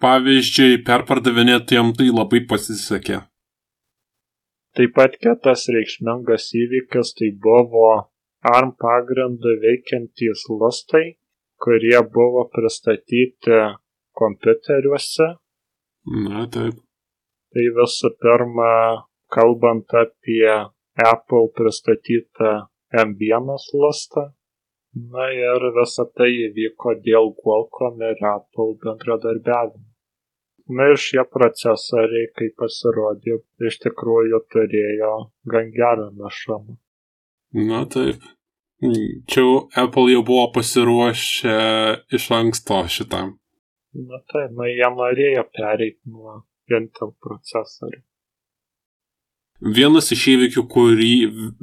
Pavyzdžiui, 0.02 0.80
perpardavinėtojam 0.86 1.92
tai 1.98 2.08
labai 2.10 2.42
pasisekė. 2.50 3.20
Taip 4.72 4.94
pat 4.96 5.18
kitas 5.20 5.66
reikšmingas 5.74 6.48
įvykis 6.56 7.12
tai 7.18 7.28
buvo 7.46 7.90
ARM 8.42 8.72
pagrindu 8.80 9.52
veikiantys 9.62 10.46
lustai, 10.50 11.18
kurie 11.62 11.98
buvo 12.14 12.48
pristatyti 12.54 13.58
kompiuteriuose. 14.18 15.28
Na, 16.26 16.46
taip. 16.54 16.80
Tai 17.52 17.64
visų 17.78 18.10
pirma, 18.22 18.72
kalbant 19.32 19.92
apie 20.02 20.48
Apple 21.12 21.48
pristatytą 21.56 22.52
M1 22.92 23.52
lustą. 23.82 24.32
Na 24.92 25.30
ir 25.32 25.70
visa 25.76 26.04
tai 26.16 26.28
įvyko 26.48 26.98
dėl 27.04 27.32
Qualcomm 27.40 28.02
ir 28.04 28.18
Apple 28.28 28.74
bendradarbiavimo. 28.82 29.88
Na 30.76 30.90
ir 30.92 31.00
šie 31.00 31.24
procesoriai, 31.32 32.28
kaip 32.36 32.54
pasirodė, 32.60 33.38
iš 33.68 33.80
tikrųjų 33.82 34.42
turėjo 34.52 35.14
gan 35.48 35.72
gerą 35.74 36.10
našumą. 36.16 36.76
Na 37.52 37.82
taip. 37.88 38.22
Čia 39.30 39.44
Apple 39.84 40.12
jau 40.12 40.22
buvo 40.26 40.48
pasiruošę 40.54 41.56
iš 42.18 42.30
anksto 42.36 42.82
šitam. 42.90 43.36
Na 43.92 44.22
taip, 44.32 44.54
na 44.56 44.70
jie 44.70 44.88
norėjo 44.96 45.44
pereiti 45.52 46.00
nuo 46.08 46.40
Intel 46.72 47.12
procesorių. 47.20 48.00
Vienas 49.76 50.08
iš 50.14 50.22
įvykių, 50.32 50.62
kurį 50.72 51.14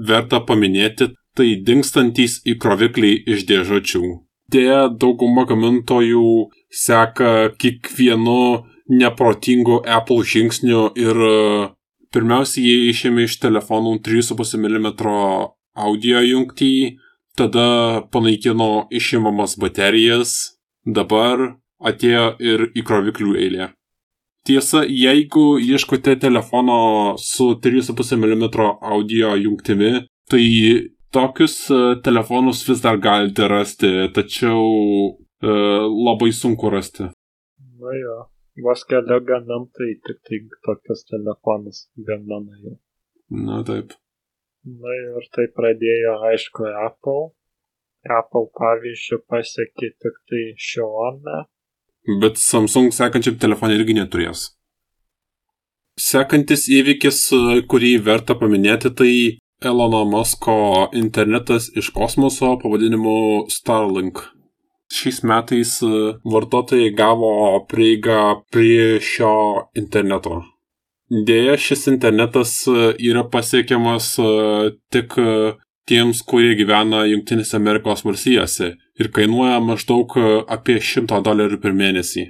verta 0.09 0.39
paminėti, 0.45 1.09
tai 1.35 1.47
dinkstantys 1.65 2.39
įkrovikliai 2.47 3.17
iš 3.33 3.45
dėžučių. 3.49 4.03
Deja, 4.53 4.87
dauguma 4.89 5.45
gamintojų 5.49 6.29
seka 6.73 7.51
kiekvienu 7.61 8.65
neprotingu 8.89 9.81
Apple 9.85 10.25
žingsniu 10.25 10.87
ir 10.97 11.19
pirmiausia, 12.13 12.63
jie 12.63 12.89
išėmė 12.93 13.27
iš 13.27 13.37
telefonų 13.43 13.99
3,5 14.05 14.57
mm 14.63 14.87
audio 15.79 16.23
jungtį, 16.25 16.73
tada 17.37 17.67
panaikino 18.13 18.87
išimamas 18.89 19.57
baterijas, 19.61 20.57
dabar 20.85 21.59
atėjo 21.79 22.25
ir 22.43 22.69
įkroviklių 22.77 23.35
eilė. 23.39 23.69
Tiesa, 24.47 24.81
jeigu 24.87 25.59
ieškote 25.61 26.15
telefono 26.19 26.79
su 27.19 27.51
3,5 27.63 28.15
mm 28.17 28.45
audio 28.93 29.35
jungtimi, 29.37 29.91
tai 30.31 30.45
tokius 31.13 31.55
e, 31.69 31.79
telefonus 32.05 32.63
vis 32.69 32.81
dar 32.85 32.97
galite 33.03 33.47
rasti, 33.51 33.89
tačiau 34.15 34.63
e, 35.09 35.55
labai 36.07 36.31
sunku 36.33 36.71
rasti. 36.73 37.09
Na 37.79 37.95
jo, 37.99 38.17
vos 38.65 38.85
keli 38.89 39.19
gamintojai 39.31 39.97
tik 40.07 40.23
tai 40.27 40.41
tokius 40.67 41.05
telefonus 41.11 41.85
gamina 42.07 42.61
jau. 42.63 42.77
Na 43.45 43.61
taip. 43.67 43.93
Na 44.79 44.95
ir 44.95 45.29
tai 45.35 45.47
pradėjo, 45.55 46.15
aišku, 46.31 46.65
Apple. 46.87 47.29
Apple 48.17 48.47
pavyzdžių 48.55 49.17
pasiekė 49.27 49.93
tik 49.99 50.19
tai 50.31 50.43
Xiaomi 50.55 51.39
Bet 52.07 52.39
Samsung 52.39 52.93
sekančiam 52.95 53.35
telefonui 53.41 53.75
irgi 53.79 53.97
neturės. 53.97 54.47
Sekantis 55.99 56.69
įvykis, 56.71 57.25
kurį 57.67 57.97
verta 58.05 58.37
paminėti, 58.39 58.91
tai 58.95 59.13
Elono 59.59 60.05
Musko 60.07 60.87
internetas 60.95 61.67
iš 61.75 61.89
kosmoso 61.91 62.53
pavadinimu 62.61 63.49
Starlink. 63.51 64.21
Šiais 64.89 65.19
metais 65.27 65.73
vartotojai 66.23 66.93
gavo 66.95 67.33
prieigą 67.69 68.39
prie 68.49 69.01
šio 69.03 69.67
interneto. 69.77 70.39
Deja, 71.09 71.57
šis 71.59 71.89
internetas 71.91 72.55
yra 72.69 73.25
pasiekiamas 73.29 74.15
tik 74.93 75.19
tiems, 75.89 76.21
kurie 76.29 76.53
gyvena 76.59 77.03
Junktinėse 77.09 77.57
Amerikos 77.57 78.05
valstijose 78.05 78.73
ir 78.99 79.11
kainuoja 79.15 79.59
maždaug 79.63 80.15
e, 80.19 80.25
apie 80.55 80.77
100 80.85 81.21
dolerių 81.25 81.59
per 81.63 81.75
mėnesį. 81.77 82.25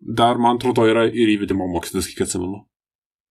Dar, 0.00 0.40
man 0.40 0.56
atrodo, 0.56 0.86
yra 0.88 1.04
ir 1.08 1.32
įvedimo 1.34 1.66
mokestis, 1.68 2.08
kiek 2.08 2.24
atsimenu. 2.24 2.62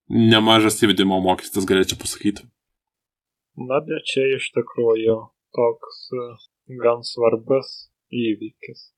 Nemažas 0.10 0.78
įvedimo 0.84 1.18
mokestis, 1.24 1.66
galėčiau 1.70 2.00
pasakyti. 2.02 2.46
Na, 3.60 3.82
bet 3.86 4.06
čia 4.10 4.26
iš 4.38 4.50
tikrųjų 4.56 5.18
toks 5.56 6.02
e, 6.14 6.26
gan 6.84 7.04
svarbus 7.08 7.90
įvykis, 8.14 8.90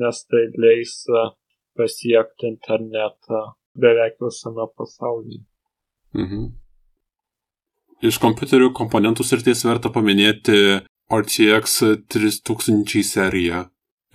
nes 0.00 0.22
tai 0.30 0.46
leis 0.56 1.02
e, 1.10 1.26
pasiekti 1.76 2.48
internetą 2.54 3.42
beveik 3.76 4.16
visame 4.22 4.68
pasaulyje. 4.78 5.44
Mhm. 6.16 6.54
Iš 8.04 8.18
kompiuterių 8.20 8.74
komponentų 8.76 9.24
srities 9.24 9.62
verta 9.64 9.88
paminėti 9.88 10.82
RTX 11.08 11.78
3000 12.12 13.02
seriją. 13.08 13.62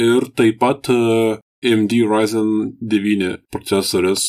Ir 0.02 0.28
taip 0.38 0.60
pat 0.62 0.90
e, 0.94 0.98
AMD 1.66 1.96
Ryzen 2.12 2.52
9 2.94 3.32
procesorius. 3.54 4.26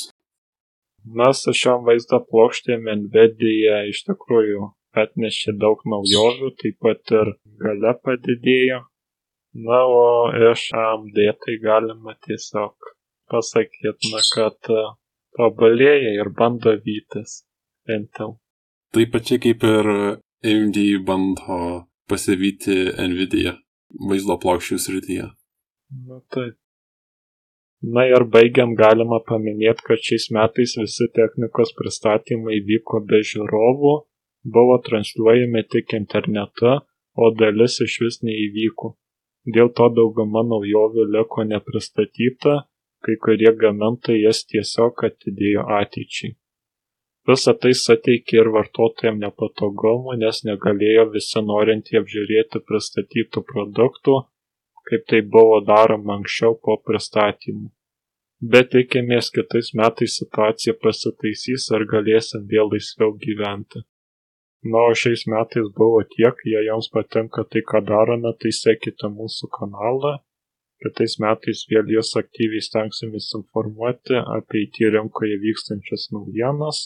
Na, 1.05 1.33
su 1.37 1.53
šiom 1.53 1.85
vaizdo 1.85 2.23
plokštėm 2.31 2.89
Nvidia 3.03 3.83
iš 3.91 4.05
tikrųjų 4.09 4.71
atnešė 5.03 5.57
daug 5.61 5.85
naujovių, 5.85 6.53
taip 6.63 6.79
pat 6.87 7.15
ir 7.21 7.35
gale 7.61 7.93
padidėjo. 8.07 8.83
Na, 9.69 9.83
o 9.85 10.33
iš 10.53 10.71
AMD 10.73 11.19
tai 11.45 11.59
galima 11.61 12.17
tiesiog 12.25 12.93
pasakyti, 13.29 14.13
na, 14.15 14.23
kad 14.33 14.73
tobulėja 15.37 16.15
ir 16.21 16.33
bando 16.39 16.73
vytis 16.87 17.43
Intel. 17.91 18.39
Taip 18.93 19.13
pačiai 19.13 19.41
kaip 19.41 19.63
ir 19.65 19.87
AMD 20.53 20.79
bando 21.09 21.59
pasivyti 22.11 22.75
Nvidia 23.09 23.55
vaizdo 24.09 24.37
plokščių 24.43 24.79
srityje. 24.87 25.29
Na 26.09 26.19
taip. 26.35 26.59
Na 27.83 28.05
ir 28.07 28.25
baigiant 28.35 28.77
galima 28.79 29.19
paminėti, 29.29 29.83
kad 29.87 30.05
šiais 30.09 30.29
metais 30.37 30.77
visi 30.79 31.09
technikos 31.19 31.73
pristatymai 31.79 32.61
vyko 32.69 33.01
be 33.09 33.23
žiūrovų, 33.31 33.95
buvo 34.57 34.77
transliuojami 34.89 35.65
tik 35.73 35.97
internetu, 35.99 36.77
o 37.23 37.31
dalis 37.41 37.81
iš 37.87 37.97
vis 38.05 38.21
neįvyko. 38.29 38.93
Dėl 39.57 39.73
to 39.79 39.89
dauguma 39.97 40.45
naujovių 40.47 41.09
liko 41.17 41.49
nepristatyta, 41.49 42.55
kai 43.03 43.19
kurie 43.25 43.51
gamintojai 43.65 44.21
jas 44.23 44.45
tiesiog 44.53 45.03
atidėjo 45.09 45.67
ateičiai. 45.81 46.37
Visa 47.31 47.53
tai 47.63 47.71
suteikė 47.79 48.39
ir 48.41 48.49
vartotojams 48.55 49.21
nepatogumų, 49.23 50.17
nes 50.19 50.41
negalėjo 50.47 51.05
visi 51.13 51.43
norintieji 51.51 52.01
apžiūrėti 52.01 52.61
pristatytų 52.67 53.43
produktų, 53.51 54.15
kaip 54.89 55.05
tai 55.13 55.21
buvo 55.35 55.61
daroma 55.69 56.17
anksčiau 56.19 56.57
po 56.67 56.75
pristatymų. 56.89 57.69
Bet 58.55 58.73
tikimės 58.73 59.31
kitais 59.31 59.71
metais 59.79 60.17
situacija 60.19 60.75
pasitaisys 60.83 61.69
ir 61.77 61.85
galėsim 61.93 62.49
vėl 62.51 62.73
laisviau 62.73 63.13
gyventi. 63.25 63.85
Na, 64.73 64.83
o 64.91 64.97
šiais 64.99 65.23
metais 65.31 65.69
buvo 65.77 66.01
tiek, 66.17 66.43
jei 66.55 66.67
jums 66.67 66.89
patinka 66.91 67.45
tai, 67.53 67.63
ką 67.71 67.85
darome, 67.87 68.33
tai 68.43 68.51
sekite 68.57 69.11
mūsų 69.15 69.51
kanalą. 69.59 70.17
Kitais 70.83 71.15
metais 71.23 71.63
vėl 71.71 71.95
jūs 71.95 72.11
aktyviai 72.19 72.67
stengsimės 72.67 73.31
informuoti 73.39 74.19
apie 74.19 74.65
IT 74.67 74.83
rinkoje 74.97 75.39
vykstančias 75.47 76.09
naujienas 76.17 76.83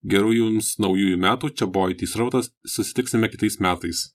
Gerų 0.00 0.32
jums 0.32 0.78
naujųjų 0.80 1.18
metų, 1.20 1.50
čia 1.60 1.68
buvo 1.68 1.90
IT 1.92 2.06
srautas, 2.08 2.48
susitiksime 2.64 3.28
kitais 3.28 3.58
metais. 3.60 4.06